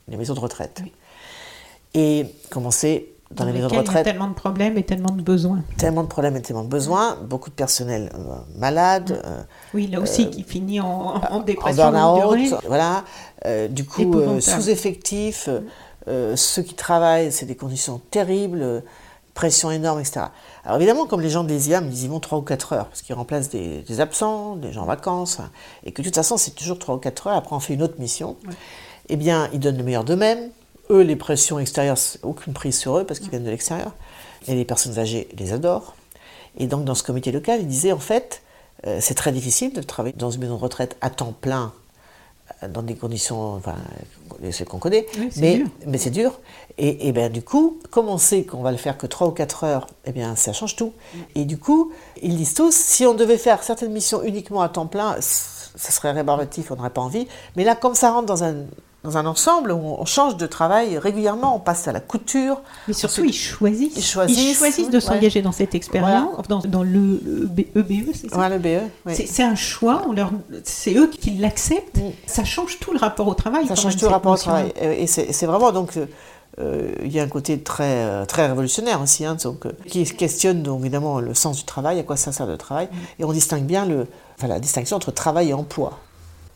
[0.07, 0.81] les maisons de retraite.
[1.93, 4.83] Et commencer dans, les maisons de lesquels il y a retraite, tellement de problèmes et
[4.83, 5.61] tellement de besoins.
[5.77, 9.41] tellement de problèmes et tellement de besoins, beaucoup de personnel euh, malade, euh,
[9.73, 12.49] Oui, là aussi, qui finit en, en en dépression durée.
[12.49, 13.03] burn-out, voilà.
[13.45, 15.61] Euh, du coup, euh, euh,
[16.07, 18.81] euh, ceux qui travaillent, c'est des conditions terribles, euh,
[19.33, 20.25] pression énorme, etc.
[20.65, 23.01] Alors évidemment, comme les gens de l'ESIAM, ils y vont 3 ou 4 heures, parce
[23.01, 25.49] qu'ils remplacent des, des absents, des gens en vacances, hein,
[25.85, 27.83] et que de toute façon, c'est toujours 3 ou 4 heures, après on fait une
[27.83, 28.35] autre mission.
[29.09, 30.51] Eh bien, ils donnent le meilleur d'eux-mêmes.
[30.91, 33.93] Eux, les pressions extérieures, aucune prise sur eux, parce qu'ils viennent de l'extérieur.
[34.47, 35.95] Et les personnes âgées les adorent.
[36.57, 38.41] Et donc, dans ce comité local, il disait, en fait,
[38.85, 41.71] euh, c'est très difficile de travailler dans une maison de retraite à temps plein,
[42.61, 43.75] euh, dans des conditions, enfin,
[44.51, 45.67] celles qu'on connaît, Oui, mais, dur.
[45.87, 46.39] mais c'est dur.
[46.77, 49.31] Et, et ben du coup, comme on sait qu'on va le faire que 3 ou
[49.31, 50.91] 4 heures, eh bien, ça change tout.
[51.35, 54.87] Et du coup, ils disent tous, si on devait faire certaines missions uniquement à temps
[54.87, 57.27] plein, ça serait rébarbatif, on n'aurait pas envie.
[57.55, 58.55] Mais là, comme ça rentre dans un,
[59.03, 62.61] dans un ensemble où on change de travail régulièrement, on passe à la couture.
[62.87, 63.97] Mais surtout, ils choisissent.
[63.97, 65.01] Ils choisissent, de ouais.
[65.01, 68.67] s'engager dans cette expérience, dans, dans le, le B- EBE, c'est ça BE.
[69.07, 69.13] oui.
[69.15, 70.31] C'est- un choix, on leur-
[70.63, 71.99] c'est eux qui l'acceptent.
[72.27, 73.65] Ça change tout le rapport au travail.
[73.67, 74.71] Ça change même, tout le rapport au travail.
[74.79, 75.97] Et c'est vraiment donc.
[75.97, 76.05] euh,
[76.59, 80.03] euh, il y a un côté très, euh, très révolutionnaire aussi, hein, donc, euh, qui
[80.03, 82.89] questionne donc, évidemment le sens du travail, à quoi ça sert le travail,
[83.19, 84.05] et on distingue bien le,
[84.37, 85.97] enfin, la distinction entre travail et emploi.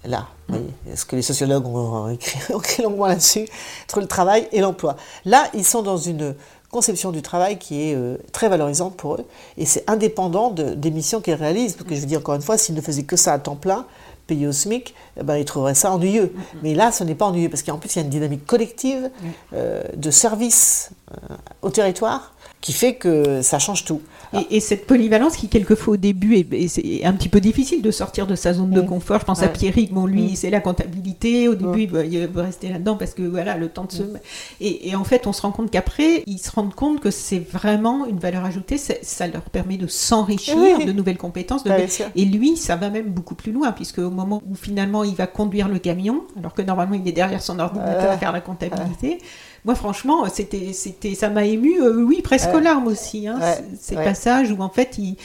[0.07, 3.47] Là, voyez, ce que les sociologues ont écrit, ont écrit longuement là-dessus,
[3.85, 4.95] entre le travail et l'emploi?
[5.25, 6.35] Là, ils sont dans une
[6.71, 9.25] conception du travail qui est euh, très valorisante pour eux,
[9.57, 12.41] et c'est indépendant de- des missions qu'ils réalisent, parce que je vous dis encore une
[12.41, 13.85] fois, s'ils ne faisaient que ça à temps plein,
[14.27, 16.33] payé au SMIC, eh ben, ils trouveraient ça ennuyeux.
[16.63, 19.09] Mais là, ce n'est pas ennuyeux, parce qu'en plus, il y a une dynamique collective
[19.53, 22.33] euh, de service euh, au territoire
[22.65, 24.01] qui fait que ça change tout.
[24.33, 28.25] Et, et cette polyvalence qui, quelquefois, au début, est, un petit peu difficile de sortir
[28.25, 28.85] de sa zone de Mm.
[28.87, 29.19] confort.
[29.19, 29.47] Je pense à.
[29.49, 30.35] Pierrick, bon, lui, Mm.
[30.35, 31.47] c'est la comptabilité.
[31.47, 34.01] Au début, il, veut, il veut rester là-dedans parce que, voilà, le temps de se.
[34.01, 34.17] Mm.
[34.61, 37.37] Et, et en fait, on se rend compte qu'après, ils se rendent compte que c'est
[37.37, 38.77] vraiment une valeur ajoutée.
[38.79, 40.85] Ça leur permet de s'enrichir Oui.
[40.85, 41.63] de nouvelles compétences.
[41.65, 41.75] de Bah.
[42.15, 45.27] Et lui, ça va même beaucoup plus loin, puisque au moment où finalement il va
[45.27, 49.19] conduire le camion, alors que normalement il est derrière son ordinateur à faire la comptabilité,
[49.65, 53.27] moi franchement, c'était c'était ça m'a ému, euh, oui, presque aux larmes aussi.
[53.27, 54.03] Hein, Ouais, Ces ouais.
[54.03, 55.15] passages où en fait, il,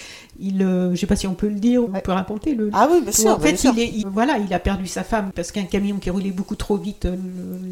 [0.41, 2.01] il euh, je sais pas si on peut le dire, on Ouais.
[2.01, 2.71] peut raconter le.
[2.73, 3.31] Ah oui, bien sûr.
[3.31, 3.73] en fait, sûr.
[3.77, 6.57] il, est, il- voilà, il a perdu sa femme parce qu'un camion qui roulait beaucoup
[6.57, 7.17] trop vite euh,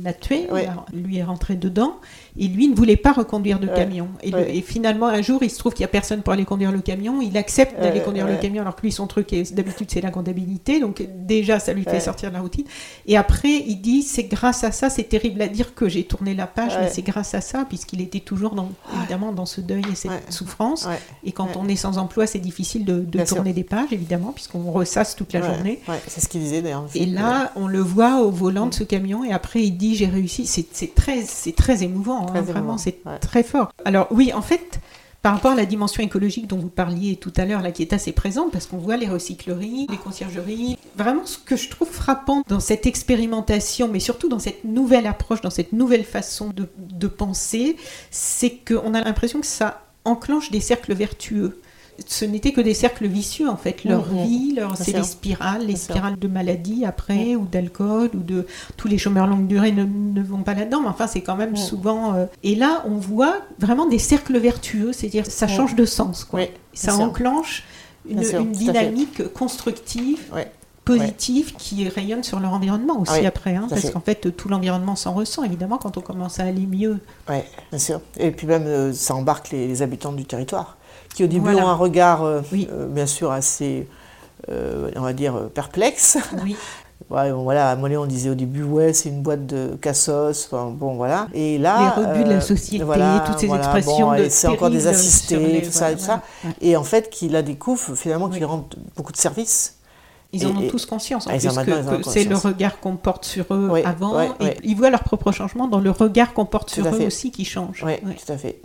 [0.05, 0.47] l'a tué.
[0.93, 1.97] Lui est rentré dedans
[2.39, 3.75] et lui ne voulait pas reconduire de Ouais.
[3.75, 4.09] camion.
[4.23, 4.57] Et, le- Ouais.
[4.57, 6.81] et finalement, un jour, il se trouve qu'il y a personne pour aller conduire le
[6.81, 7.21] camion.
[7.21, 10.81] Il accepte d'aller conduire le camion alors que lui, son truc, d'habitude, c'est la comptabilité.
[10.81, 12.65] Donc déjà, ça lui fait sortir de la routine.
[13.07, 16.35] Et après, il dit, c'est grâce à ça, c'est terrible à dire que j'ai tourné
[16.35, 19.83] la page, mais c'est grâce à ça, puisqu'il était toujours dans, évidemment dans ce deuil
[19.91, 20.89] et cette souffrance.
[21.25, 23.37] Et quand on est sans emploi, c'est difficile de, de Bien sûr.
[23.37, 25.81] tourner des pages, évidemment, puisqu'on ressasse toute la journée.
[26.07, 26.87] c'est ce qu'il disait d'ailleurs.
[26.95, 30.07] Et là, on le voit au volant de ce camion, et après, il dit J'ai
[30.07, 30.47] réussi.
[30.47, 33.19] C'est très, c'est très émouvant, hein, Très vraiment, émouvant, c'est ouais.
[33.19, 33.73] très fort.
[33.85, 34.81] Alors, oui, en fait.
[35.21, 37.93] Par rapport à la dimension écologique dont vous parliez tout à l'heure, là, qui est
[37.93, 40.79] assez présente, parce qu'on voit les recycleries, les conciergeries.
[40.97, 45.41] Vraiment, ce que je trouve frappant dans cette expérimentation, mais surtout dans cette nouvelle approche,
[45.41, 47.77] dans cette nouvelle façon de, de penser,
[48.13, 51.61] c'est qu'on a l'impression que ça enclenche des cercles vertueux.
[52.07, 53.85] Ce n'était que des cercles vicieux, en fait.
[53.85, 54.23] Leur Mhm.
[54.25, 58.47] vie, leur, c'est des spirales, les spirales de maladies après, ou d'alcool, ou de
[58.77, 61.53] tous les chômeurs longue durée ne, ne vont pas là-dedans, mais enfin, c'est quand même
[61.53, 61.57] Mm.
[61.57, 62.15] souvent.
[62.15, 65.51] euh, Et là, on voit vraiment des cercles vertueux, c'est-à-dire ça Mm.
[65.51, 66.41] change de sens, quoi.
[66.41, 67.01] Oui, ça sûr.
[67.03, 67.65] enclenche
[68.09, 70.51] une, sûr, dynamique constructive, Ouais.
[70.85, 74.97] positive, qui rayonne sur leur environnement aussi Oui, après, hein, parce qu'en fait, tout l'environnement
[74.97, 76.99] s'en ressent, évidemment, quand on commence à aller mieux.
[77.29, 77.37] Oui,
[77.71, 78.01] bien sûr.
[78.19, 80.78] Et puis même, euh, ça embarque les, les habitants du territoire,
[81.19, 81.65] qui au début Voilà.
[81.67, 82.69] ont un regard, euh, Oui.
[82.73, 83.89] euh, bien sûr, assez,
[84.51, 86.17] euh, on va dire, euh, perplexe.
[86.45, 86.57] Oui.
[87.11, 90.47] Ouais, bon, voilà, à Mollet, on disait au début, ouais, c'est une boîte de cassos,
[90.53, 91.29] enfin, bon, voilà.
[91.33, 91.95] Et là...
[91.97, 94.69] les rebuts de la euh, société, voilà, toutes ces voilà, expressions bon, de c'est encore
[94.69, 96.21] des assistés, les- tout ça, et tout ça.
[96.61, 98.33] Et en fait, qu'il la découvre, finalement, Oui.
[98.37, 99.77] qu'il rend beaucoup de services.
[100.35, 103.25] Ils en Et- ont tous conscience, en plus, que, que c'est le regard qu'on porte
[103.25, 104.51] sur eux Oui, avant, oui, et oui.
[104.65, 107.07] ils voient leur propre changement dans le regard qu'on porte Tout sur eux fait.
[107.07, 107.83] aussi qui change.
[107.87, 108.61] Oui, tout à fait.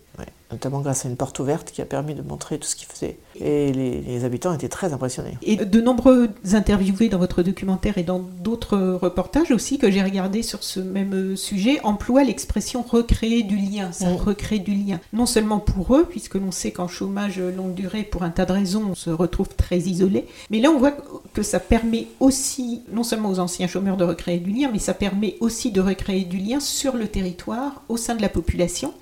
[0.54, 3.18] Notamment grâce à une porte ouverte qui a permis de montrer tout ce qu'il faisait.
[3.40, 5.38] Et les, les habitants étaient très impressionnés.
[5.42, 10.44] Et de nombreux interviewés dans votre documentaire et dans d'autres reportages aussi que j'ai regardés
[10.44, 13.92] sur ce même sujet emploient l'expression recréer du lien.
[13.92, 14.16] Ça Mm.
[14.16, 15.00] recrée du lien.
[15.12, 18.52] Non seulement pour eux, puisque l'on sait qu'en chômage longue durée, pour un tas de
[18.52, 20.26] raisons, on se retrouve très isolé.
[20.52, 20.94] Mais là, on voit
[21.34, 24.94] que ça permet aussi, non seulement aux anciens chômeurs de recréer du lien, mais ça
[24.94, 28.94] permet aussi de recréer du lien sur le territoire, au sein de la population.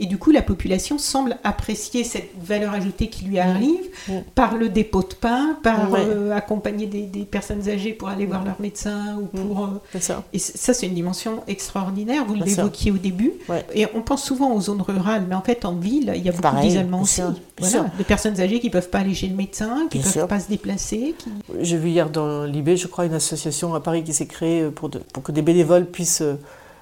[0.00, 4.12] Et du coup, la population semble apprécier cette valeur ajoutée qui lui arrive Mm.
[4.34, 5.98] par le dépôt de pain, par Ouais.
[6.00, 9.40] euh, accompagner des, des personnes âgées pour aller voir leur médecin ou Mm.
[9.48, 9.64] pour.
[9.64, 10.22] euh, C'est ça.
[10.32, 12.24] Et ça, c'est une dimension extraordinaire.
[12.24, 13.32] Vous l'évoquiez au début.
[13.48, 13.64] Ouais.
[13.74, 16.32] Et on pense souvent aux zones rurales, mais en fait, en ville, il y a
[16.32, 17.20] beaucoup d'isolement aussi.
[17.58, 20.28] Voilà, de personnes âgées qui peuvent pas aller chez le médecin, qui Bien peuvent sûr.
[20.28, 21.14] pas se déplacer.
[21.18, 21.30] Qui...
[21.60, 24.88] J'ai vu hier dans l'IB, je crois, une association à Paris qui s'est créée pour,
[24.88, 26.34] de- pour que des bénévoles puissent euh,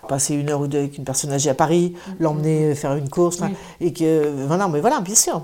[0.06, 3.40] passer une heure ou deux avec une personne âgée à Paris, l'emmener faire une course.
[3.80, 5.42] Et que, voilà, mais voilà, bien sûr.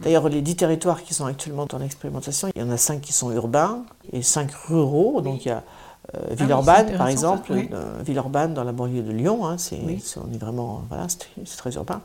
[0.00, 3.12] D'ailleurs, les dix territoires qui sont actuellement dans l'expérimentation, il y en a cinq qui
[3.12, 5.20] sont urbains et cinq ruraux.
[5.20, 5.62] Donc il y a
[6.14, 7.68] euh, c'est Villeurbanne, par exemple, oui.
[7.72, 9.44] euh, Villeurbanne dans la banlieue de Lyon.
[9.44, 10.00] hein, c'est, Oui.
[10.16, 12.00] on est vraiment, voilà, c'est, c'est très urbain.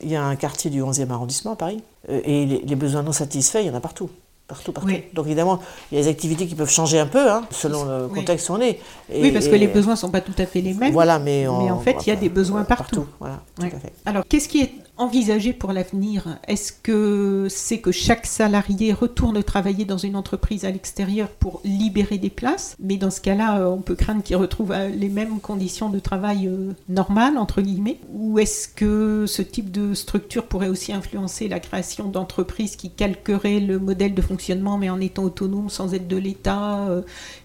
[0.00, 1.82] Il y a un quartier du 11e arrondissement à Paris.
[2.08, 4.08] Euh, et les, les besoins non satisfaits, il y en a partout.
[4.48, 4.88] Partout, partout.
[4.90, 5.04] Oui.
[5.14, 8.06] Donc évidemment, il y a des activités qui peuvent changer un peu, hein, selon le
[8.06, 8.14] Oui.
[8.18, 8.80] contexte où on est.
[9.10, 10.92] Et- oui, parce que les besoins sont pas tout à fait les mêmes.
[10.92, 13.06] Voilà, mais, Mais en fait, il y a des besoins partout.
[13.18, 13.70] Voilà, Ouais.
[13.70, 13.92] tout à fait.
[14.04, 16.38] Alors, qu'est-ce qui est envisagé pour l'avenir.
[16.46, 22.18] Est-ce que c'est que chaque salarié retourne travailler dans une entreprise à l'extérieur pour libérer
[22.18, 22.76] des places?
[22.78, 25.98] Mais dans ce cas-là, euh, on peut craindre qu'il retrouve euh, les mêmes conditions de
[25.98, 27.98] travail euh, normales, entre guillemets?
[28.12, 33.60] Ou est-ce que ce type de structure pourrait aussi influencer la création d'entreprises qui calqueraient
[33.60, 36.86] le modèle de fonctionnement, mais en étant autonome, sans aide de l'État,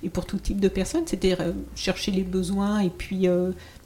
[0.03, 1.03] et pour tout type de personnes?
[1.05, 1.39] C'est-à-dire
[1.75, 3.27] chercher les besoins et puis...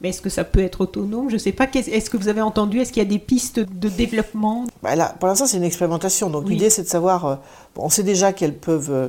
[0.02, 1.28] mais est-ce que ça peut être autonome?
[1.28, 1.66] Je ne sais pas.
[1.72, 2.80] Est-ce que vous avez entendu?
[2.80, 4.64] Est-ce qu'il y a des pistes de développement?
[4.82, 6.28] Bah là, pour l'instant, c'est une expérimentation.
[6.30, 6.54] Donc Oui.
[6.54, 7.24] l'idée, c'est de savoir.
[7.26, 7.36] euh,
[7.74, 9.08] bon, on sait déjà qu'elles peuvent euh,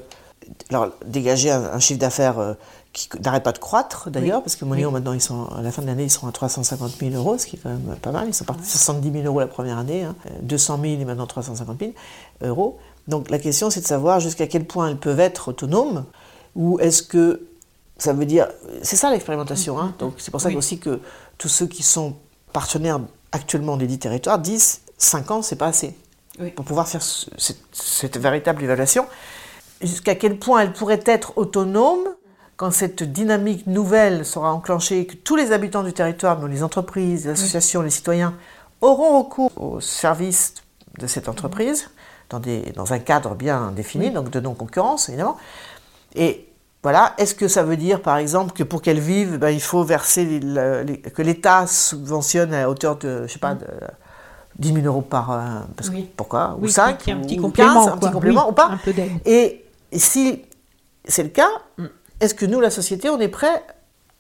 [0.70, 2.54] alors, dégager un, un chiffre d'affaires euh,
[2.92, 4.44] qui n'arrête pas de croître, d'ailleurs, Oui.
[4.44, 4.94] parce que Monéon, Oui.
[4.94, 7.48] maintenant, ils sont, à la fin de l'année, ils seront à 350 000 euros, ce
[7.48, 8.28] qui est quand même pas mal.
[8.28, 11.06] Ils sont partis de 70 000 euros la première année, hein, euh, 200 000 et
[11.06, 11.92] maintenant 350 000
[12.44, 12.78] euros.
[13.08, 16.06] Donc la question, c'est de savoir jusqu'à quel point elles peuvent être autonomes,
[16.56, 17.48] ou est-ce que
[17.98, 18.48] ça veut dire.
[18.82, 19.80] C'est ça l'expérimentation.
[19.80, 20.56] Hein, donc c'est pour ça Oui.
[20.56, 21.00] aussi que
[21.38, 22.16] tous ceux qui sont
[22.52, 23.00] partenaires
[23.32, 25.96] actuellement des dix territoires disent 5 ans, c'est pas assez
[26.40, 26.52] Oui.
[26.52, 29.06] pour pouvoir faire ce- cette, cette véritable évaluation.
[29.82, 32.08] Jusqu'à quel point elle pourrait être autonome
[32.56, 37.26] quand cette dynamique nouvelle sera enclenchée, que tous les habitants du territoire, mais les entreprises,
[37.26, 38.36] les associations, les citoyens,
[38.82, 40.54] auront recours aux services
[41.00, 41.90] de cette entreprise
[42.30, 45.38] dans, des, dans un cadre bien défini, donc de non-concurrence évidemment.
[46.16, 46.48] Et
[46.84, 49.84] voilà, est-ce que ça veut dire par exemple que pour qu'elles vivent, ben, il faut
[49.84, 53.66] verser les- le- les- que l'État subventionne à hauteur de, je sais pas, de
[54.60, 55.32] 10 000 euros par.
[55.32, 55.40] euh,
[55.76, 56.10] parce que- Oui.
[56.16, 56.56] pourquoi?
[56.60, 58.50] Ou Oui, 5 qu'il y ait un petit ou complément, 15, un petit complément Oui,
[58.52, 59.12] ou pas un peu d'aide.
[59.26, 59.64] Et
[59.94, 60.44] si
[61.06, 61.86] c'est le cas, Mm.
[62.20, 63.64] est-ce que nous, la société, on est prêt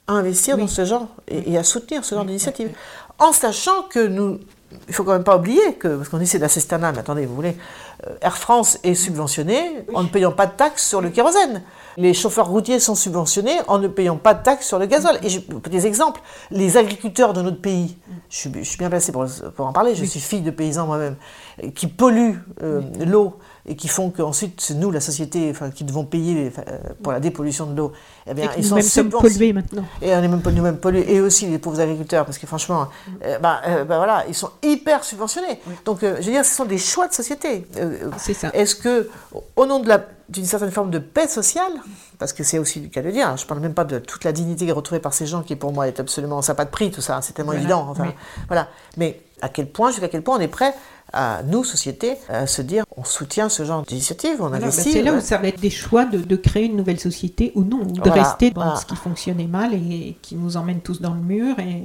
[0.07, 2.71] à investir dans ce genre et, et à soutenir ce genre d'initiative?
[3.19, 4.39] En sachant que nous.
[4.87, 6.97] Il faut quand même pas oublier que, parce qu'on dit c'est de la cestana, mais
[6.97, 7.55] attendez, vous voulez,
[8.07, 11.61] euh, Air France est subventionné en ne payant pas de taxes sur le kérosène.
[11.97, 15.17] Les chauffeurs routiers sont subventionnés en ne payant pas de taxes sur le gazole.
[15.23, 16.21] Et j'ai des exemples.
[16.51, 17.97] Les agriculteurs de notre pays,
[18.29, 19.25] je suis, je suis bien placé pour,
[19.55, 21.15] pour en parler, je suis fille de paysan moi-même,
[21.75, 26.03] qui polluent euh, l'eau et qui font qu'ensuite, c'est nous, la société, enfin, qui devons
[26.03, 27.93] payer euh, pour la dépollution de l'eau.
[28.27, 29.85] Eh bien, Et ils sont nous-mêmes sommes pollués maintenant.
[30.01, 32.87] Et on est même nous-mêmes pollués, et aussi les pauvres agriculteurs, parce que franchement,
[33.23, 35.59] euh, bah, euh, bah voilà, ils sont hyper subventionnés.
[35.85, 37.65] Donc, euh, je veux dire, ce sont des choix de société.
[38.17, 38.49] C'est ça.
[38.53, 39.09] Est-ce que,
[39.55, 41.71] au nom de la- d'une certaine forme de paix sociale,
[42.17, 43.99] parce que c'est aussi le cas de le dire, hein, je parle même pas de
[43.99, 46.65] toute la dignité retrouvée par ces gens qui, pour moi, est absolument, ça n'a pas
[46.65, 47.87] de prix, tout ça, c'est tellement Voilà, évident.
[47.89, 48.13] Enfin, oui.
[48.47, 48.67] voilà.
[48.97, 50.73] Mais à quel point, jusqu'à quel point on est prêt
[51.11, 54.93] à nous, société, à se dire, on soutient ce genre d'initiative, on investit.
[54.93, 55.17] c'est là ouais.
[55.17, 57.91] où ça va être des choix de, de créer une nouvelle société ou non, ou
[57.91, 58.79] de Voilà, rester dans voilà.
[58.79, 61.59] ce qui fonctionnait mal et qui nous emmène tous dans le mur.
[61.59, 61.83] Et...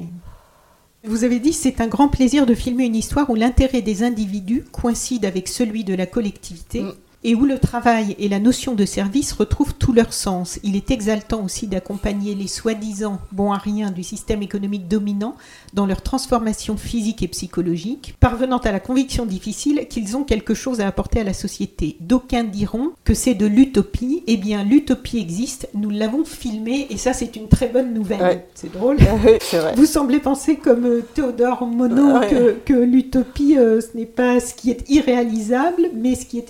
[1.04, 4.64] Vous avez dit c'est un grand plaisir de filmer une histoire où l'intérêt des individus
[4.70, 6.82] coïncide avec celui de la collectivité.
[6.82, 6.92] Mm.
[7.24, 10.60] Et où le travail et la notion de service retrouvent tout leur sens.
[10.62, 15.34] Il est exaltant aussi d'accompagner les soi-disant bons à rien du système économique dominant
[15.74, 20.80] dans leur transformation physique et psychologique, parvenant à la conviction difficile qu'ils ont quelque chose
[20.80, 21.96] à apporter à la société.
[22.00, 24.22] D'aucuns diront que c'est de l'utopie.
[24.28, 28.20] Eh bien, l'utopie existe, nous l'avons filmée, et ça, c'est une très bonne nouvelle.
[28.22, 28.46] Ouais.
[28.54, 28.96] C'est drôle.
[29.52, 29.74] Vrai.
[29.76, 32.28] Vous semblez penser comme euh, Théodore Monod Ouais.
[32.28, 36.46] que, que l'utopie, euh, ce n'est pas ce qui est irréalisable, mais ce qui est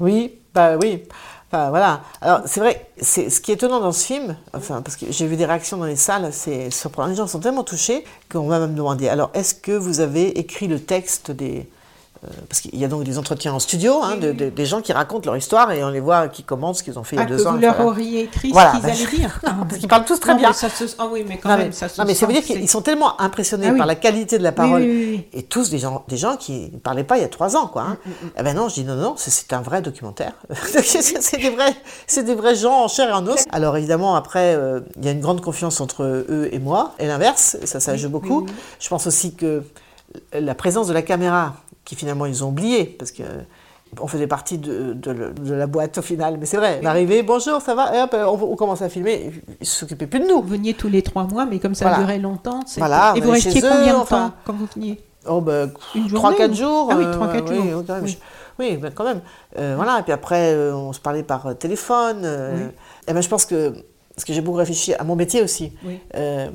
[0.00, 1.02] Oui, bah oui.
[1.50, 2.02] Voilà.
[2.20, 5.26] Alors, c'est vrai, c'est ce qui est étonnant dans ce film, enfin, parce que j'ai
[5.26, 7.08] vu des réactions dans les salles, c'est surprenant.
[7.08, 10.68] Les gens sont tellement touchés qu'on va même demander alors, est-ce que vous avez écrit
[10.68, 11.66] le texte des.
[12.24, 14.80] Euh, parce qu'il y a donc des entretiens en studio, hein, de- de- des gens
[14.80, 17.18] qui racontent leur histoire et on les voit qui commentent ce qu'ils ont fait il
[17.18, 17.52] y Ah, a que deux ans.
[17.52, 17.90] vous leur voilà.
[17.90, 19.40] auriez écrit Voilà, ce qu'ils bah, allaient dire.
[19.46, 20.48] Ah, Parce qu'ils parlent tous très non, bien.
[20.48, 22.26] mais ça se- Ah oui, mais quand Non, même, mais, ça se non, mais ça
[22.26, 23.78] veut dire qu'ils sont tellement impressionnés Ah oui.
[23.78, 24.80] par la qualité de la parole.
[24.82, 25.38] oui, oui, oui.
[25.38, 27.66] Et tous des gens, des gens qui ne parlaient pas il y a trois ans,
[27.68, 27.82] quoi.
[27.82, 27.96] hein.
[28.38, 30.32] Eh ben non, je dis non, non, c'est- un vrai documentaire.
[30.82, 31.74] c'est des vrais,
[32.06, 33.44] c'est des vrais gens en chair et en os.
[33.52, 37.06] Alors évidemment, après, euh, il y a une grande confiance entre eux et moi, et
[37.06, 38.46] l'inverse, ça, ça joue beaucoup.
[38.80, 39.62] Je pense aussi que
[40.32, 41.54] la présence de la caméra,
[41.88, 43.22] qui finalement ils ont oublié, parce que
[43.98, 46.86] on faisait partie de, de le- de la boîte au final, mais c'est vrai, on
[46.86, 50.26] arrivait, bonjour, ça va, et hop, on, on commence à filmer, ils s'occupaient plus de
[50.26, 50.42] nous.
[50.42, 52.02] Vous veniez tous les trois mois, mais comme ça Voilà.
[52.02, 52.60] durait longtemps.
[52.76, 54.28] Voilà, Et vous restiez combien de enfin.
[54.28, 55.00] temps quand vous veniez?
[55.26, 56.88] Oh ben, Une journée 3-4 ou- jours.
[56.92, 57.64] Ah oui, euh, 3-4 oui, jours.
[57.78, 58.04] oui, quand même.
[58.58, 58.76] Oui.
[58.76, 59.20] Ben, quand même.
[59.58, 62.20] Euh, voilà, et puis après, euh, on se parlait par euh, téléphone.
[62.24, 62.68] euh,
[63.06, 63.70] et ben, je pense que,
[64.14, 65.98] parce que j'ai beaucoup réfléchi à mon métier aussi, Oui.
[66.14, 66.50] euh,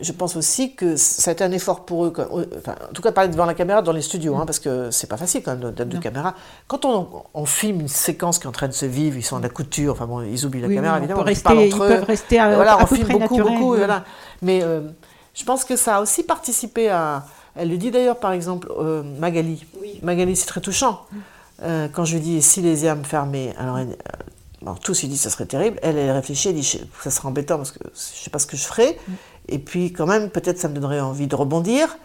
[0.00, 2.12] je pense aussi que ça a été un effort pour eux,
[2.58, 4.40] enfin, en tout cas parler devant la caméra dans les studios, Mm.
[4.40, 6.34] hein, parce que c'est pas facile quand même d'être de caméra.
[6.68, 9.36] Quand on, on filme une séquence qui est en train de se vivre, ils sont
[9.36, 11.34] à la couture, enfin bon, ils oublient la Oui, caméra oui, on évidemment, peut ils
[11.34, 11.88] rester- parlent ils entre eux.
[11.88, 13.78] peuvent rester à- voilà, à on peu filme près beaucoup, beaucoup, oui.
[13.78, 14.04] voilà.
[14.42, 14.80] Mais euh,
[15.34, 17.26] je pense que ça a aussi participé à.
[17.56, 19.66] Elle le dit d'ailleurs, par exemple, euh, Magali.
[20.02, 21.00] Magali, c'est très touchant.
[21.62, 23.96] Euh, quand je lui dis si les âmes fermées, alors, elle-
[24.62, 25.78] alors tous ils disent ça serait terrible.
[25.82, 28.56] Elle, elle réfléchit, elle dit ça serait embêtant parce que je sais pas ce que
[28.56, 28.96] je ferais.
[29.48, 31.96] Et puis quand même, peut-être ça me donnerait envie de rebondir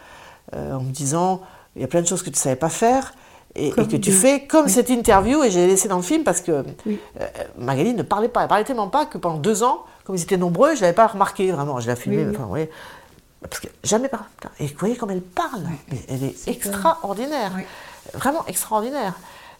[0.54, 1.42] euh, en me disant
[1.74, 3.14] il y a plein de choses que tu savais pas faire.
[3.58, 6.62] Et, que tu fais comme cette interview, et j'ai laissé dans le film parce que
[6.84, 6.98] Oui.
[7.20, 7.26] euh,
[7.56, 8.42] Magali ne parlait pas.
[8.42, 11.06] Elle parlait tellement pas que pendant deux ans, comme ils étaient nombreux, je l'avais pas
[11.06, 11.80] remarqué vraiment.
[11.80, 12.36] Je l'ai filmé, Oui, oui.
[12.36, 12.70] enfin, voyez.
[13.40, 14.26] Parce que jamais pas.
[14.60, 15.62] Et vous voyez comme elle parle.
[15.90, 17.52] Mais elle est, extraordinaire.
[18.12, 19.14] Vraiment extraordinaire.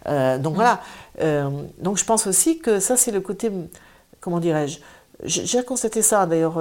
[0.09, 0.81] Euh, donc voilà.
[1.21, 1.49] Euh,
[1.79, 3.51] donc je pense aussi que ça, c'est le côté.
[4.21, 4.81] Comment dirais-je?
[5.25, 6.61] J'ai constaté ça d'ailleurs.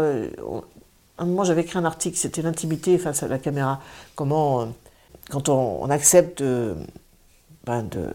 [1.17, 3.79] Euh, à un moment, j'avais écrit un article, c'était l'intimité face à la caméra.
[4.15, 4.65] Comment, euh,
[5.29, 6.75] quand on, on accepte de,
[7.65, 8.09] ben, de,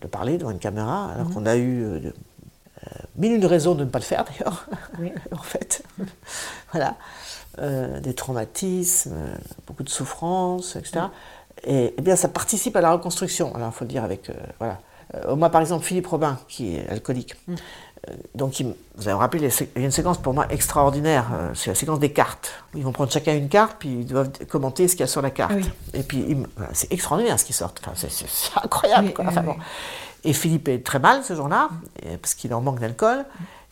[0.00, 3.74] de parler devant une caméra, alors qu'on a eu euh, de- euh, mille une raisons
[3.74, 4.66] de ne pas le faire d'ailleurs,
[4.98, 5.12] Oui.
[5.32, 5.82] en fait.
[6.72, 6.96] voilà.
[7.58, 9.34] Euh, des traumatismes, euh,
[9.66, 11.06] beaucoup de souffrances, etc.
[11.64, 13.54] Et, eh bien, ça participe à la reconstruction.
[13.54, 14.30] Alors, il faut le dire avec.
[14.30, 14.78] euh, voilà.
[15.26, 17.34] Euh, moi, par exemple, Philippe Robin, qui est alcoolique.
[17.48, 17.54] Euh,
[18.34, 21.26] donc, il me- vous avez rappelé, il y a une séquence pour moi extraordinaire.
[21.34, 22.52] euh, c'est la séquence des cartes.
[22.74, 25.22] Ils vont prendre chacun une carte, puis ils doivent commenter ce qu'il y a sur
[25.22, 25.52] la carte.
[25.54, 25.70] Ah oui.
[25.94, 27.72] Et puis, voilà, c'est extraordinaire ce qui sort.
[27.80, 28.26] Enfin, c'est-
[28.62, 29.08] incroyable.
[29.08, 29.24] Oui, quoi.
[29.24, 29.54] oui, Enfin, oui.
[29.54, 29.56] bon.
[30.24, 31.68] Et Philippe est très mal ce jour-là,
[32.20, 33.24] parce qu'il en manque d'alcool.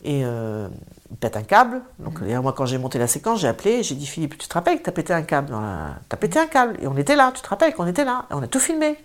[0.03, 0.67] Et euh,
[1.11, 1.81] il pète un câble.
[1.99, 4.53] Donc, d'ailleurs, moi, quand j'ai monté la séquence, j'ai appelé, j'ai dit Philippe, tu te
[4.53, 5.95] rappelles que tu as pété un câble la...
[6.07, 6.77] T'as pété un câble.
[6.81, 8.25] Et on était là, tu te rappelles qu'on était là.
[8.31, 8.97] Et on a tout filmé.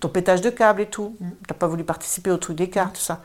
[0.00, 1.16] Ton pétage de câble et tout.
[1.46, 3.20] T'as pas voulu participer au truc des cartes, tout ça.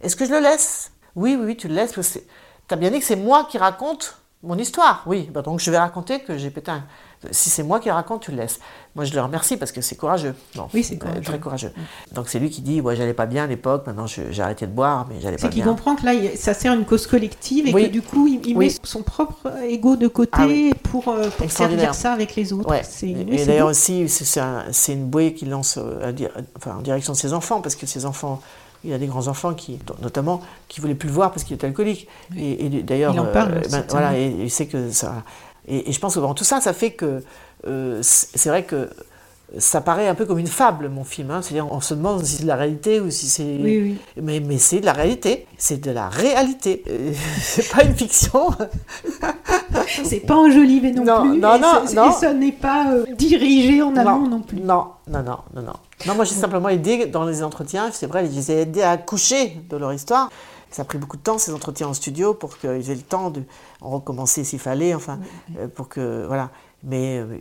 [0.00, 0.92] Est-ce que je le laisse?
[1.16, 1.98] Oui, oui, oui, tu le laisses.
[2.00, 2.26] c'est-
[2.66, 5.28] T'as bien dit que c'est moi qui raconte Mon histoire, oui.
[5.34, 6.84] Bah, donc je vais raconter que j'ai pété un.
[7.32, 8.60] Si c'est moi qui le raconte, tu le laisses.
[8.94, 10.32] Moi, je le remercie parce que c'est courageux.
[10.72, 11.20] Oui, c'est euh, courageux.
[11.22, 11.72] Très courageux.
[12.12, 13.84] Donc c'est lui qui dit, ouais, j'allais pas bien à l'époque.
[13.88, 15.72] Maintenant, j'ai arrêté de boire, mais j'allais pas C'est qu'il bien.
[15.72, 17.86] comprend que là, ça sert à une cause collective et Oui.
[17.88, 18.66] que du coup, il, il Oui.
[18.66, 20.72] met son propre ego de côté Ah oui.
[20.84, 22.70] pour, euh, pour servir ça avec les autres.
[22.70, 22.82] Ouais.
[23.02, 26.76] Et, d'ailleurs aussi, c'est- c'est un- c'est une bouée qu'il lance euh, à di- enfin,
[26.78, 28.40] en direction de ses enfants, parce que ses enfants,
[28.84, 31.66] il a des grands enfants qui, notamment, qui voulaient plus le voir parce qu'il était
[31.66, 32.06] alcoolique.
[32.36, 35.22] Et, et d'ailleurs, Il en parle euh, aussi, ben, voilà, et que ça.
[35.66, 37.22] Et, et je pense que bon, tout ça, ça fait que
[37.66, 38.88] euh, c'est vrai que
[39.56, 41.30] ça paraît un peu comme une fable, mon film.
[41.30, 41.40] hein.
[41.42, 43.42] C'est-à-dire, on se demande si c'est de la réalité ou si c'est.
[43.44, 43.98] Oui, oui.
[44.22, 45.46] Mais, mais c'est de la réalité.
[45.56, 46.84] C'est de la réalité.
[46.88, 48.48] Euh, c'est pas une fiction.
[50.04, 51.38] C'est pas enjolivé non, Non, plus.
[51.40, 52.10] non, et, non, ce- non.
[52.10, 54.58] et ce n'est pas euh, dirigé en amont non, plus.
[54.60, 55.72] Non, non, non, non, non.
[56.06, 58.92] Non, moi j'ai simplement aidé dans les entretiens, c'est vrai, je les ai aidés à
[58.92, 60.30] accoucher de leur histoire.
[60.70, 63.30] Ça a pris beaucoup de temps, ces entretiens en studio, pour qu'ils aient le temps
[63.30, 63.42] de
[63.80, 65.18] recommencer s'il fallait, enfin,
[65.58, 66.50] euh, pour que, voilà.
[66.84, 67.38] Mais euh,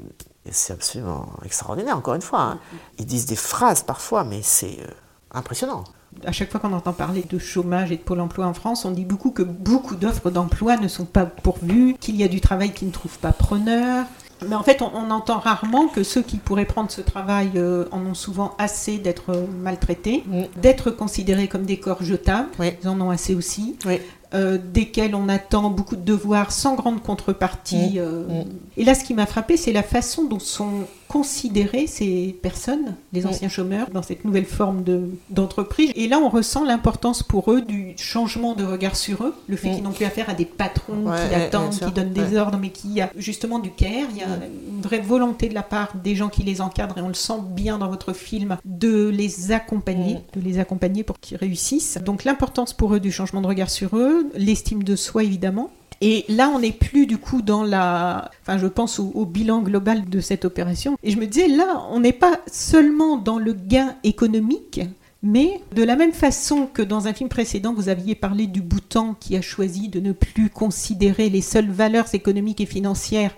[0.50, 2.40] c'est absolument extraordinaire, encore une fois.
[2.42, 2.60] hein.
[2.98, 4.88] Ils disent des phrases parfois, mais c'est euh,
[5.34, 5.84] impressionnant.
[6.26, 8.92] À chaque fois qu'on entend parler de chômage et de Pôle emploi en France, on
[8.92, 12.74] dit beaucoup que beaucoup d'offres d'emploi ne sont pas pourvues, qu'il y a du travail
[12.74, 14.06] qui ne trouve pas preneur.
[14.48, 17.86] Mais en fait, on, on entend rarement que ceux qui pourraient prendre ce travail euh,
[17.92, 20.44] en ont souvent assez d'être euh, maltraités, Mm.
[20.62, 22.50] d'être considérés comme des corps jetables.
[22.60, 22.74] Oui.
[22.84, 23.76] Ils en ont assez aussi.
[23.86, 24.00] Oui.
[24.34, 27.94] euh, desquels on attend beaucoup de devoirs sans grande contrepartie.
[27.96, 27.98] Mm.
[28.00, 28.44] euh.
[28.44, 28.48] Mm.
[28.78, 33.26] Et là, ce qui m'a frappé, c'est la façon dont sont considérées ces personnes, les
[33.26, 35.92] anciens chômeurs, dans cette nouvelle forme de- d'entreprise.
[35.96, 39.72] Et là, on ressent l'importance pour eux du changement de regard sur eux, le fait
[39.72, 42.38] qu'ils n'ont plus affaire à des patrons Ouais, qui ouais, attendent, qui donnent des Ouais.
[42.40, 44.08] ordres, mais qui a justement du care.
[44.12, 47.02] Il y a une vraie volonté de la part des gens qui les encadrent, et
[47.02, 51.38] on le sent bien dans votre film, de les accompagner, de les accompagner pour qu'ils
[51.38, 51.98] réussissent.
[52.06, 55.70] Donc l'importance pour eux du changement de regard sur eux, l'estime de soi évidemment.
[56.02, 58.32] Et là, on n'est plus du coup dans la.
[58.42, 60.98] Enfin, je pense au, bilan global de cette opération.
[61.04, 64.82] Et je me disais, là, on n'est pas seulement dans le gain économique,
[65.24, 69.16] mais de la même façon que dans un film précédent, vous aviez parlé du Bhoutan
[69.20, 73.34] qui a choisi de ne plus considérer les seules valeurs économiques et financières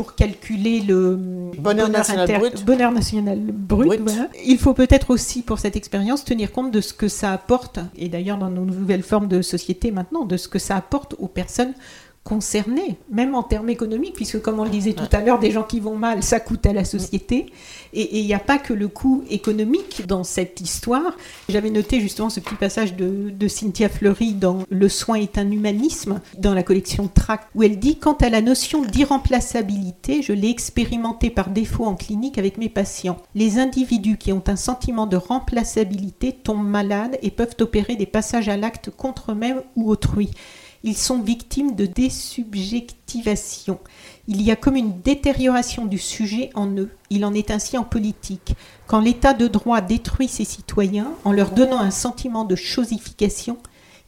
[0.00, 1.14] pour calculer le
[1.58, 2.64] Bonheur national brut.
[2.64, 4.00] bonheur national brut, Brut.
[4.00, 4.28] voilà.
[4.46, 8.08] Il faut peut-être aussi pour cette expérience tenir compte de ce que ça apporte, et
[8.08, 11.74] d'ailleurs dans nos nouvelles formes de société maintenant, de ce que ça apporte aux personnes
[12.22, 15.62] concernées, même en termes économiques, puisque comme on le disait tout à l'heure, des gens
[15.62, 17.46] qui vont mal, ça coûte à la société.
[17.92, 21.16] Et il n'y a pas que le coût économique dans cette histoire.
[21.48, 25.50] J'avais noté justement ce petit passage de, de Cynthia Fleury dans Le soin est un
[25.50, 30.50] humanisme, dans la collection Tract, où elle dit Quant à la notion d'irremplaçabilité, je l'ai
[30.50, 33.16] expérimenté par défaut en clinique avec mes patients.
[33.34, 38.48] Les individus qui ont un sentiment de remplaçabilité tombent malades et peuvent opérer des passages
[38.48, 40.30] à l'acte contre eux-mêmes ou autrui.
[40.82, 43.78] Ils sont victimes de désubjectivation.
[44.28, 46.90] Il y a comme une détérioration du sujet en eux.
[47.10, 48.54] Il en est ainsi en politique.
[48.86, 53.58] Quand l'état de droit détruit ses citoyens en leur donnant un sentiment de chosification,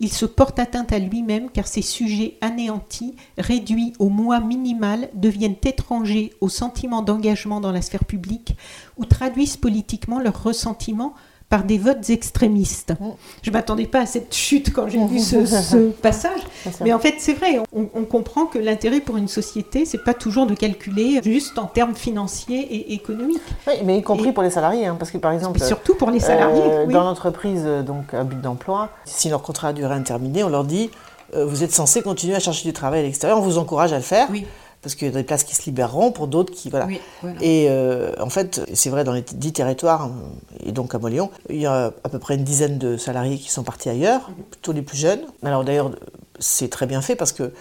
[0.00, 5.56] il se porte atteinte à lui-même car ces sujets anéantis, réduits au moi minimal, deviennent
[5.62, 8.56] étrangers au sentiment d'engagement dans la sphère publique
[8.96, 11.14] ou traduisent politiquement leurs ressentiments
[11.52, 12.94] par des votes extrémistes.
[13.42, 16.40] Je ne m'attendais pas à cette chute quand j'ai vu ce, ce passage,
[16.80, 20.14] mais en fait c'est vrai, on, on comprend que l'intérêt pour une société, c'est pas
[20.14, 24.42] toujours de calculer juste en termes financiers et économiques, Oui, mais y compris Et- pour
[24.42, 25.60] les salariés, hein, parce que par exemple.
[25.60, 26.62] surtout pour les salariés.
[26.64, 26.94] Euh, oui.
[26.94, 30.64] Dans l'entreprise euh, donc à but d'emploi, si leur contrat a duré indéterminé, on leur
[30.64, 30.90] dit
[31.34, 33.96] euh, vous êtes censé continuer à chercher du travail à l'extérieur, on vous encourage à
[33.96, 34.46] le faire, Oui.
[34.82, 36.86] Parce qu'il y a des places qui se libéreront pour d'autres qui voilà.
[36.86, 37.38] Oui, voilà.
[37.40, 41.30] Et euh, en fait, c'est vrai dans les dix territoires euh, et donc à Moléon,
[41.48, 44.72] il y a à peu près une dizaine de salariés qui sont partis ailleurs, plutôt
[44.72, 45.22] les plus jeunes.
[45.44, 45.92] Alors d'ailleurs,
[46.38, 47.52] c'est très bien fait parce que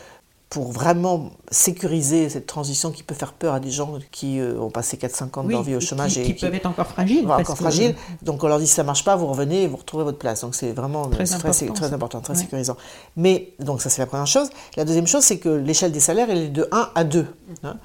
[0.51, 4.69] pour vraiment sécuriser cette transition qui peut faire peur à des gens qui euh, ont
[4.69, 6.65] passé 4-5 ans de Oui, leur vie au chômage qui, et qui qui- peuvent être
[6.65, 7.25] encore fragiles.
[7.25, 8.25] encore que-.
[8.25, 10.41] Donc on leur dit si ça marche pas, vous revenez et vous retrouvez votre place.
[10.41, 11.95] Donc c'est vraiment Très important, très ça.
[11.95, 12.39] important, très Ouais.
[12.39, 12.75] sécurisant.
[13.15, 14.49] Mais donc ça c'est la première chose.
[14.75, 17.27] La deuxième chose c'est que l'échelle des salaires elle est de 1 à 2.
[17.63, 17.77] hein.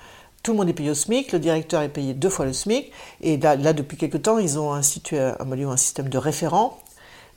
[0.43, 2.91] Tout le monde est payé au SMIC, le directeur est payé deux fois le SMIC.
[3.21, 6.79] Et là, là, depuis quelques temps, ils ont institué à un système de référents.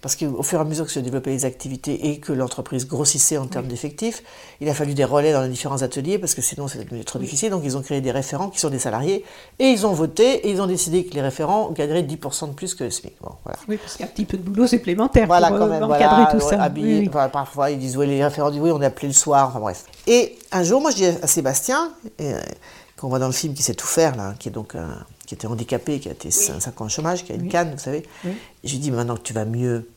[0.02, 3.38] Parce qu'au fur et à mesure que se développaient les activités et que l'entreprise grossissait
[3.38, 4.24] en termes d'effectifs,
[4.62, 7.20] il a fallu des relais dans les différents ateliers parce que sinon c'était devenu trop
[7.20, 7.50] difficile.
[7.50, 9.26] Donc ils ont créé des référents qui sont des salariés
[9.60, 12.76] et ils ont voté et ils ont décidé que les référents gagneraient 10% de plus
[12.76, 13.14] que le SMIC.
[13.22, 13.60] Bon, voilà.
[13.68, 15.70] Oui, parce qu'il y a un petit peu de boulot supplémentaire Voilà, pour quand euh,
[15.70, 15.84] même.
[15.84, 16.62] encadrer voilà, tout ça.
[16.64, 16.88] habillé.
[16.88, 17.10] Oui, oui.
[17.10, 19.50] Enfin, parfois, ils disent, oui, les référents disent, oui, on est appelé le soir.
[19.50, 19.84] Enfin, bref.
[20.08, 21.92] Et un jour, moi, je dis à Sébastien,
[22.22, 22.40] euh,
[22.98, 25.36] qu'on voit dans le film, qui sait tout faire, là, qui est donc un- qui
[25.36, 28.04] était handicapé, qui a été 5 ans au chômage, qui a une canne, vous savez.
[28.26, 28.32] Oui.
[28.64, 29.88] Je lui dis, maintenant que tu vas mieux,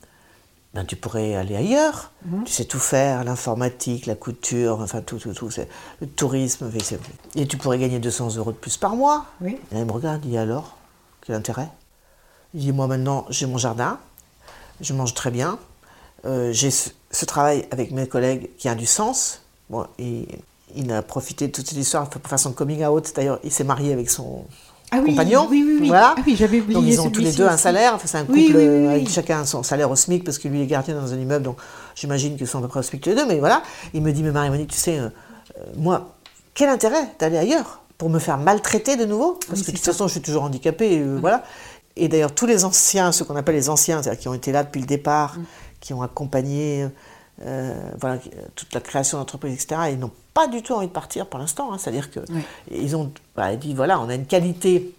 [0.74, 2.10] ben, tu pourrais aller ailleurs.
[2.44, 5.50] Tu sais tout faire, l'informatique, la couture, enfin tout, tout, tout.
[5.50, 5.70] c'est-
[6.02, 6.70] Le tourisme.
[7.34, 9.24] Et tu pourrais gagner 200 euros de plus par mois.
[9.40, 9.56] Oui.
[9.74, 10.76] Et il me regarde, il dit alors,
[11.26, 11.68] quel intérêt?
[12.52, 13.98] Il dit, moi maintenant, j'ai mon jardin,
[14.82, 15.58] je mange très bien,
[16.26, 19.40] euh, j'ai ce, ce travail avec mes collègues qui a du sens.
[19.70, 20.28] Bon, et
[20.74, 23.12] il a profité de toute cette histoire pour faire son coming out.
[23.16, 24.44] D'ailleurs, il s'est marié avec son
[24.94, 25.46] Ah oui, compagnon.
[25.50, 25.88] oui, oui, oui.
[25.88, 26.14] Voilà.
[26.18, 27.94] Ah oui, j'avais oublié Donc ils ont tous les deux un salaire.
[27.94, 28.94] Enfin, c'est un couple Oui, oui, oui, euh, oui.
[28.94, 31.44] avec chacun son salaire au SMIC parce que lui est gardien dans un immeuble.
[31.44, 31.56] Donc
[31.94, 33.26] j'imagine qu'ils sont à peu près au SMIC tous les deux.
[33.26, 33.62] Mais voilà,
[33.94, 35.08] il me dit, mais Marie-Monique, tu sais, euh,
[35.58, 36.14] euh, moi,
[36.54, 39.38] quel intérêt d'aller ailleurs pour me faire maltraiter de nouveau?
[39.48, 39.92] Parce Oui, que de toute ça.
[39.92, 40.98] façon, je suis toujours handicapée.
[41.00, 41.42] euh, Voilà.
[41.96, 44.62] Et d'ailleurs, tous les anciens, ceux qu'on appelle les anciens, c'est-à-dire qui ont été là
[44.62, 45.44] depuis le départ, Mm.
[45.80, 46.86] qui ont accompagné
[48.00, 48.18] voilà,
[48.54, 51.72] toute la création d'entreprises, etc., ils n'ont pas du tout envie de partir pour l'instant.
[51.72, 51.78] hein.
[51.78, 52.42] C'est-à-dire que Oui.
[52.70, 54.92] ils ont bah, dit voilà, on a une qualité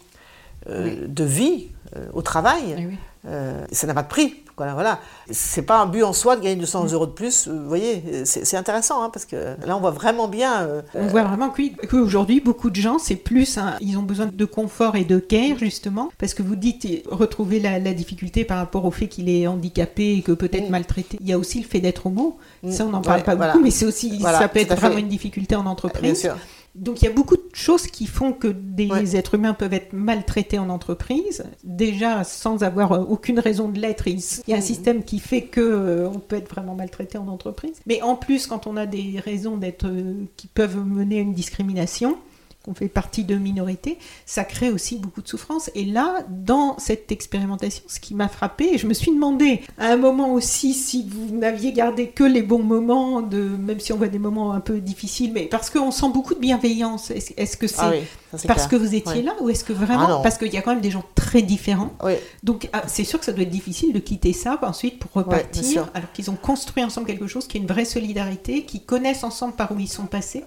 [0.69, 2.75] euh, de vie euh, au travail.
[2.89, 2.97] Oui.
[3.26, 4.36] Euh, ça n'a pas de prix.
[4.57, 4.99] Voilà, voilà.
[5.32, 6.59] C'est pas un but en soi de gagner Mm.
[6.59, 7.47] 200 euros de plus.
[7.47, 10.61] euh, Vous voyez, c'est intéressant hein, parce que là, on voit vraiment bien.
[10.63, 11.51] euh, On voit vraiment
[11.89, 16.11] qu'aujourd'hui, beaucoup de gens, c'est plus, ils ont besoin de confort et de care, justement,
[16.19, 20.15] parce que vous dites retrouver la, la difficulté par rapport au fait qu'il est handicapé
[20.17, 20.71] et que peut-être Mm.
[20.71, 21.17] maltraité.
[21.21, 22.38] Il y a aussi le fait d'être homo.
[22.69, 23.53] Ça, on n'en Ouais, parle pas voilà.
[23.53, 26.01] beaucoup, mais c'est aussi, Voilà, ça peut être vraiment une difficulté en entreprise.
[26.03, 26.36] bien sûr.
[26.76, 29.15] Donc il y a beaucoup de choses qui font que des Ouais.
[29.15, 34.07] êtres humains peuvent être maltraités en entreprise, déjà sans avoir euh, aucune raison de l'être.
[34.07, 37.28] Il y a un système qui fait que euh, on peut être vraiment maltraité en
[37.28, 37.80] entreprise.
[37.86, 41.34] Mais en plus, quand on a des raisons d'être euh, qui peuvent mener à une
[41.36, 42.17] discrimination,
[42.64, 45.70] qu'on fait partie de minorités, ça crée aussi beaucoup de souffrance.
[45.76, 49.88] Et là, dans cette expérimentation, ce qui m'a frappé, et je me suis demandé à
[49.88, 53.97] un moment aussi si vous n'aviez gardé que les bons moments, de, même si on
[53.97, 57.11] voit des moments un peu difficiles, mais parce qu'on sent beaucoup de bienveillance.
[57.11, 58.03] Est-ce que c'est Ah oui,
[58.36, 58.80] c'est parce clair.
[58.80, 60.22] que vous étiez là ou est-ce que Ah vraiment non.
[60.22, 63.20] parce qu'il y a quand même des gens très différents Oui, donc ah, c'est sûr
[63.20, 66.84] que ça doit être difficile de quitter ça ensuite pour repartir alors qu'ils ont construit
[66.84, 70.05] ensemble quelque chose qui est une vraie solidarité qui connaissent ensemble par où ils sont
[70.05, 70.43] passés.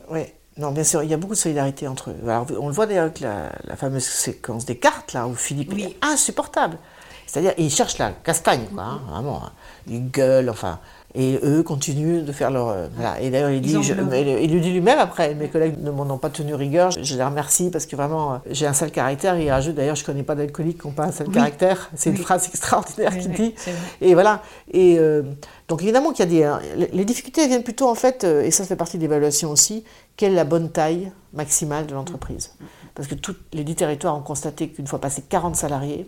[0.59, 2.17] Non, bien sûr, il y a beaucoup de solidarité entre eux.
[2.27, 5.73] Alors, on le voit d'ailleurs avec la, la fameuse séquence des cartes, là, où Philippe
[5.75, 5.83] Oui.
[5.85, 6.79] est insupportable.
[7.27, 9.43] C'est-à-dire, il cherche la castagne, quoi, hein, vraiment.
[9.45, 9.53] hein.
[9.87, 10.79] Il gueule, enfin.
[11.15, 12.69] Et eux continuent de faire leur.
[12.69, 13.19] euh, voilà.
[13.23, 16.19] Et d'ailleurs, il, dit, je- il lui dit lui-même après, mes collègues ne m'en ont
[16.19, 19.39] pas tenu rigueur, je, je les remercie parce que vraiment, euh, j'ai un sale caractère.
[19.41, 21.33] Il rajoute, d'ailleurs, je connais pas d'alcooliques qui n'ont pas un sale Oui.
[21.35, 21.91] caractère.
[21.95, 23.55] C'est une phrase extraordinaire Oui, qu'il dit.
[24.03, 24.43] Et voilà.
[24.73, 25.23] Et euh,
[25.69, 26.61] donc évidemment qu'il y a des hein,
[26.93, 29.85] les- difficultés viennent plutôt en fait et ça fait partie de l'évaluation aussi
[30.17, 32.55] quelle est la bonne taille maximale de l'entreprise?
[32.95, 36.07] Parce que tous les dix territoires ont constaté qu'une fois passé 40 salariés,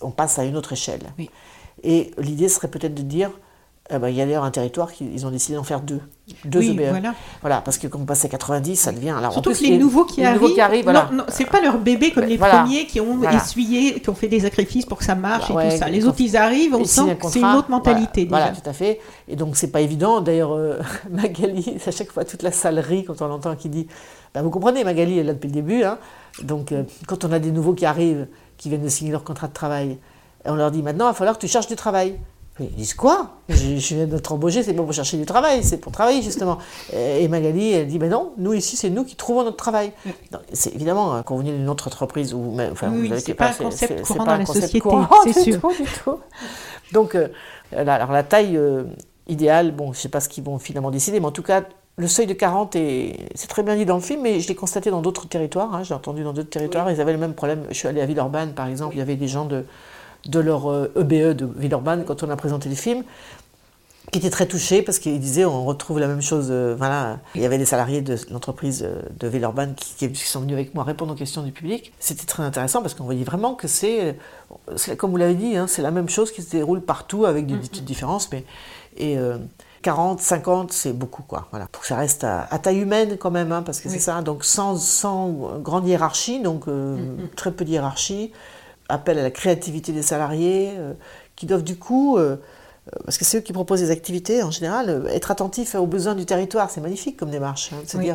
[0.00, 1.00] on passe à une autre échelle.
[1.82, 3.30] Et l'idée serait peut-être de dire
[3.88, 6.00] eh ben, il y a d'ailleurs un territoire qui ils ont décidé d'en faire deux,
[6.44, 6.88] deux Oui, EBE.
[6.90, 7.14] voilà.
[7.40, 9.64] Voilà, parce que quand on passe à 90, ça devient alors en Surtout plus, que
[9.64, 11.08] les, nouveaux qui les arrivent, nouveaux qui arrivent, voilà.
[11.12, 12.62] non, non, c'est pas leur bébé comme Ben, les voilà.
[12.62, 15.76] premiers qui ont essuyé, qui ont fait des sacrifices pour que ça marche et tout
[15.78, 15.88] ça.
[15.88, 18.52] Les autres, ils arrivent, on sent que c'est une autre mentalité voilà, déjà.
[18.54, 19.00] Voilà, tout à fait.
[19.28, 20.20] Et donc, c'est pas évident.
[20.20, 20.78] D'ailleurs, euh,
[21.10, 23.86] Magali, à chaque fois, toute la salle rit quand on l'entend qui dit
[24.34, 25.84] Bah, Vous comprenez, Magali elle est là depuis le début.
[25.84, 25.98] hein.
[26.42, 28.26] Donc, euh, quand on a des nouveaux qui arrivent,
[28.56, 29.96] qui viennent de signer leur contrat de travail,
[30.44, 32.18] on leur dit Maintenant, il va falloir que tu cherches du travail.
[32.58, 33.32] Mais ils disent quoi?
[33.50, 36.56] Je, je viens d'être embauché, c'est pas pour chercher du travail, c'est pour travailler justement.
[36.92, 39.92] Et Magali, elle dit, mais non, nous ici, c'est nous qui trouvons notre travail.
[40.54, 43.48] C'est évidemment hein, quand vous venez d'une autre entreprise ou même, enfin, Oui, c'est pas
[43.48, 44.88] un concept courant pas dans un la concept société,
[45.34, 45.60] c'est sûr.
[45.60, 46.18] tout, du tout.
[46.92, 47.28] Donc, euh,
[47.72, 48.84] la- alors la taille euh,
[49.28, 51.62] idéale, bon, je sais pas ce qu'ils vont finalement décider, mais en tout cas,
[51.98, 54.54] le seuil de 40 est, c'est très bien dit dans le film, mais je l'ai
[54.54, 55.74] constaté dans d'autres territoires.
[55.74, 57.64] hein, j'ai entendu dans d'autres territoires, ils avaient le même problème.
[57.68, 59.64] Je suis allé à Villeurbanne, par exemple, il y avait des gens de,
[60.28, 63.02] de leur euh, EBE de Villeurbanne quand on a présenté le film
[64.12, 66.46] qui étaient très touchés parce qu'ils disaient on retrouve la même chose.
[66.50, 70.40] euh, voilà, il y avait des salariés de l'entreprise euh, de Villeurbanne qui, qui sont
[70.40, 71.92] venus avec moi répondre aux questions du public.
[71.98, 74.16] C'était très intéressant parce qu'on voyait vraiment que c'est,
[74.96, 77.56] comme vous l'avez dit, hein, c'est la même chose qui se déroule partout avec des
[77.56, 78.44] petites différences, mais
[78.96, 79.38] et euh,
[79.82, 81.48] 40, 50, c'est beaucoup quoi.
[81.50, 83.98] Voilà, pour que ça reste à, à taille humaine quand même, hein, parce que c'est
[83.98, 84.22] ça.
[84.22, 86.96] Donc sans, sans grande hiérarchie, donc euh,
[87.34, 88.32] très peu de hiérarchie,
[88.88, 90.92] appel à la créativité des salariés, euh,
[91.34, 94.88] qui doivent du coup euh, parce que c'est eux qui proposent des activités en général,
[94.88, 97.70] euh, être attentifs aux besoins du territoire, c'est magnifique comme démarche.
[97.72, 98.12] hein, se Oui.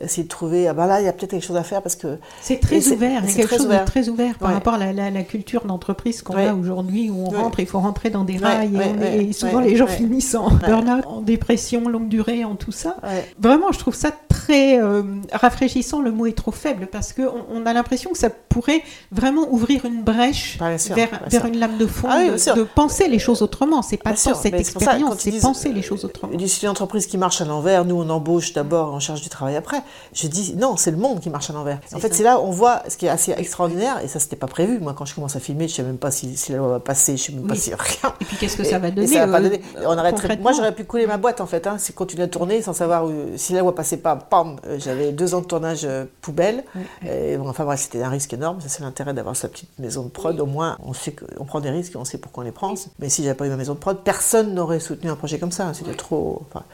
[0.00, 1.82] Euh, essayer de trouver, ah bah là, il y a peut-être quelque chose à faire
[1.82, 2.18] parce que.
[2.40, 3.80] C'est très ouvert, c'est quelque très chose ouvert.
[3.84, 4.54] de très ouvert par Ouais.
[4.54, 6.48] rapport à la, la- la culture d'entreprise qu'on Ouais.
[6.48, 7.38] a aujourd'hui, où on Ouais.
[7.38, 8.70] rentre, il faut rentrer dans des rails,
[9.02, 12.96] et, est- souvent les gens finissent en burn-out, en dépression longue durée, en tout ça.
[13.38, 17.64] Vraiment, je trouve ça très euh, rafraîchissant, le mot est trop faible, parce qu'on on
[17.66, 18.82] a l'impression que ça pourrait
[19.12, 23.08] vraiment ouvrir une brèche sûr, vers, vers une lame de fond, Ah oui, de, penser
[23.08, 23.80] les choses autrement.
[23.82, 26.32] C'est pas tant cette expérience, c'est penser euh, les choses autrement.
[26.32, 29.22] Ils disent, c'est une entreprise qui marche à l'envers, nous on embauche d'abord, on cherche
[29.22, 29.82] du travail après.
[30.12, 31.78] Je dis non, c'est le monde qui marche à l'envers.
[31.94, 34.46] En fait, c'est là on voit ce qui est assez extraordinaire, et ça, c'était pas
[34.46, 34.78] prévu.
[34.78, 36.80] Moi, quand je commence à filmer, je sais même pas si, si la loi va
[36.80, 37.58] passer, je sais même pas Oui.
[37.60, 38.14] si rien.
[38.20, 39.60] Et puis qu'est-ce que ça va Et donner, ça va pas euh, donner.
[39.86, 41.66] On arrêterait- Moi, j'aurais pu couler ma boîte en fait.
[41.66, 44.16] Hein, c'est continuer à tourner sans savoir où- si la loi passait pas.
[44.16, 46.64] Pam, euh, j'avais deux ans de tournage euh, poubelle.
[47.06, 48.60] Et bon, enfin bref, c'était un risque énorme.
[48.60, 50.38] Ça, c'est l'intérêt d'avoir sa petite maison de prod.
[50.40, 52.74] Au moins, on sait qu'on prend des risques et on sait pourquoi on les prend.
[52.98, 55.52] Mais si j'avais pas eu ma maison de prod, personne n'aurait soutenu un projet comme
[55.52, 55.72] ça.
[55.74, 56.64] C'était trop, enfin,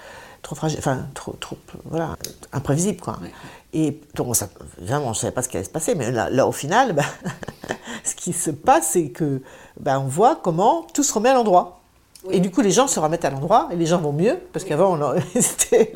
[0.43, 2.17] trop fragile, enfin, trop, trop, voilà,
[2.53, 3.19] imprévisible quoi.
[3.73, 5.95] Et donc, ça, vraiment, je savais pas ce qui allait se passer.
[5.95, 7.05] Mais là, là, au final, bah,
[8.05, 9.43] ce qui se passe, c'est que
[9.79, 11.81] bah, on voit comment tout se remet à l'endroit.
[12.31, 14.67] Et du coup, les gens se remettent à l'endroit et les gens vont mieux parce
[14.67, 15.15] qu'avant, on
[15.73, 15.91] et,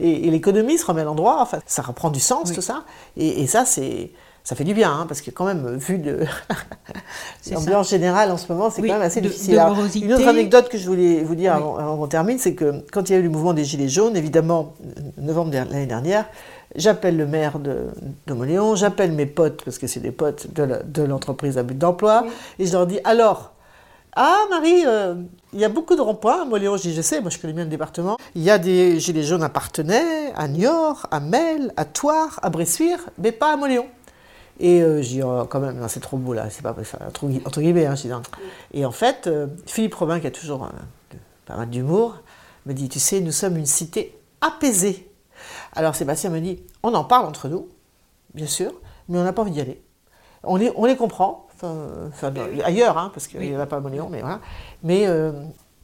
[0.00, 1.38] et l'économie se remet à l'endroit.
[1.40, 2.84] Enfin, ça reprend du sens, tout ça.
[3.16, 4.12] Et, et ça, c'est
[4.44, 6.20] ça fait du bien, hein, parce que quand même, vu de
[7.52, 9.54] l'ambiance générale en ce moment, c'est Oui, quand même assez de- difficile.
[9.54, 10.06] de Alors, morosité.
[10.06, 11.58] une autre anecdote que je voulais vous dire Oui.
[11.60, 13.88] avant, avant qu'on termine, c'est que quand il y a eu le mouvement des Gilets
[13.88, 14.74] jaunes, évidemment,
[15.18, 16.26] novembre de l'année dernière,
[16.76, 17.88] j'appelle le maire de,
[18.26, 22.24] de Moléon, j'appelle mes potes, parce que c'est des potes de l'entreprise à but d'emploi,
[22.58, 23.52] et je leur dis alors,
[24.16, 25.14] ah Marie, euh,
[25.52, 27.52] il y a beaucoup de ronds-points à Moléon, je dis je sais, moi je connais
[27.52, 28.16] bien le département.
[28.34, 32.50] Il y a des gilets jaunes à Partenay, à Niort, à Mel, à Toire, à
[32.50, 33.86] Bressuire, mais pas à Moléon.
[34.58, 36.98] Et euh, je dis oh, quand même, non, c'est trop beau là, c'est pas enfin,
[37.06, 37.86] entre, gui- entre guillemets.
[37.86, 38.22] Hein, je dis, non.
[38.74, 42.16] Et en fait, euh, Philippe Robin, qui a toujours euh, pas mal d'humour,
[42.66, 45.10] me dit tu sais, nous sommes une cité apaisée.
[45.74, 47.68] Alors Sébastien me dit on en parle entre nous,
[48.34, 48.72] bien sûr,
[49.08, 49.80] mais on n'a pas envie d'y aller.
[50.42, 51.76] On les, on les comprend, enfin,
[52.64, 54.40] ailleurs, hein, parce qu'il n'y en a pas à Monéon, mais voilà.
[54.82, 55.32] Mais euh,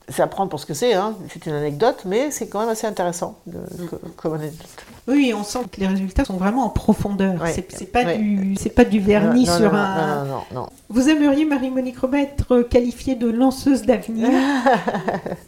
[0.08, 1.14] c'est à prendre pour ce que c'est, hein.
[1.30, 4.66] c'est une anecdote, mais c'est quand même assez intéressant de- co- comme anecdote.
[5.08, 7.40] Oui, on sent que les résultats sont vraiment en profondeur.
[7.40, 7.52] Ouais.
[7.68, 8.18] C'est pas, Ouais.
[8.18, 9.96] du- pas du vernis Non, non, sur non, un.
[9.96, 10.66] Non, non, non, non.
[10.88, 14.28] Vous aimeriez, Marie-Monique Robert, être qualifiée de lanceuse d'avenir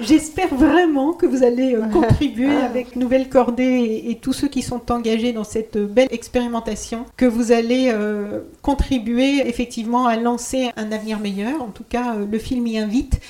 [0.00, 4.62] J'espère vraiment que vous allez euh, contribuer avec Nouvelle Cordée et, et tous ceux qui
[4.62, 10.90] sont engagés dans cette belle expérimentation, que vous allez euh, contribuer effectivement à lancer un
[10.92, 11.62] avenir meilleur.
[11.62, 13.20] En tout cas, euh, le film y invite.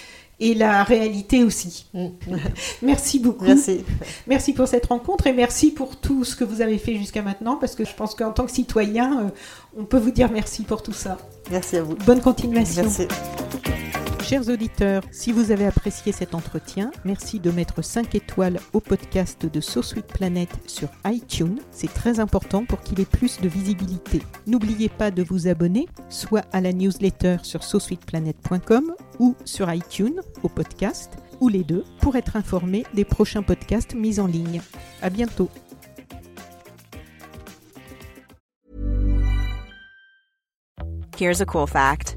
[0.41, 1.87] Et la réalité aussi.
[2.82, 3.45] Merci beaucoup.
[3.45, 3.85] Merci.
[4.26, 7.57] Merci pour cette rencontre et merci pour tout ce que vous avez fait jusqu'à maintenant
[7.57, 9.28] parce que je pense qu'en tant que citoyen, euh,
[9.78, 11.18] on peut vous dire merci pour tout ça.
[11.51, 11.95] Merci à vous.
[12.05, 12.82] Bonne continuation.
[12.82, 13.07] Merci.
[14.24, 19.44] Chers auditeurs, si vous avez apprécié cet entretien, merci de mettre 5 étoiles au podcast
[19.44, 21.58] de So Planet sur iTunes.
[21.70, 24.22] C'est très important pour qu'il ait plus de visibilité.
[24.46, 30.48] N'oubliez pas de vous abonner, soit à la newsletter sur sosweetplanet.com ou sur iTunes au
[30.48, 34.62] podcast, ou les deux, pour être informé des prochains podcasts mis en ligne.
[35.02, 35.50] À bientôt.
[41.18, 42.16] Here's a cool fact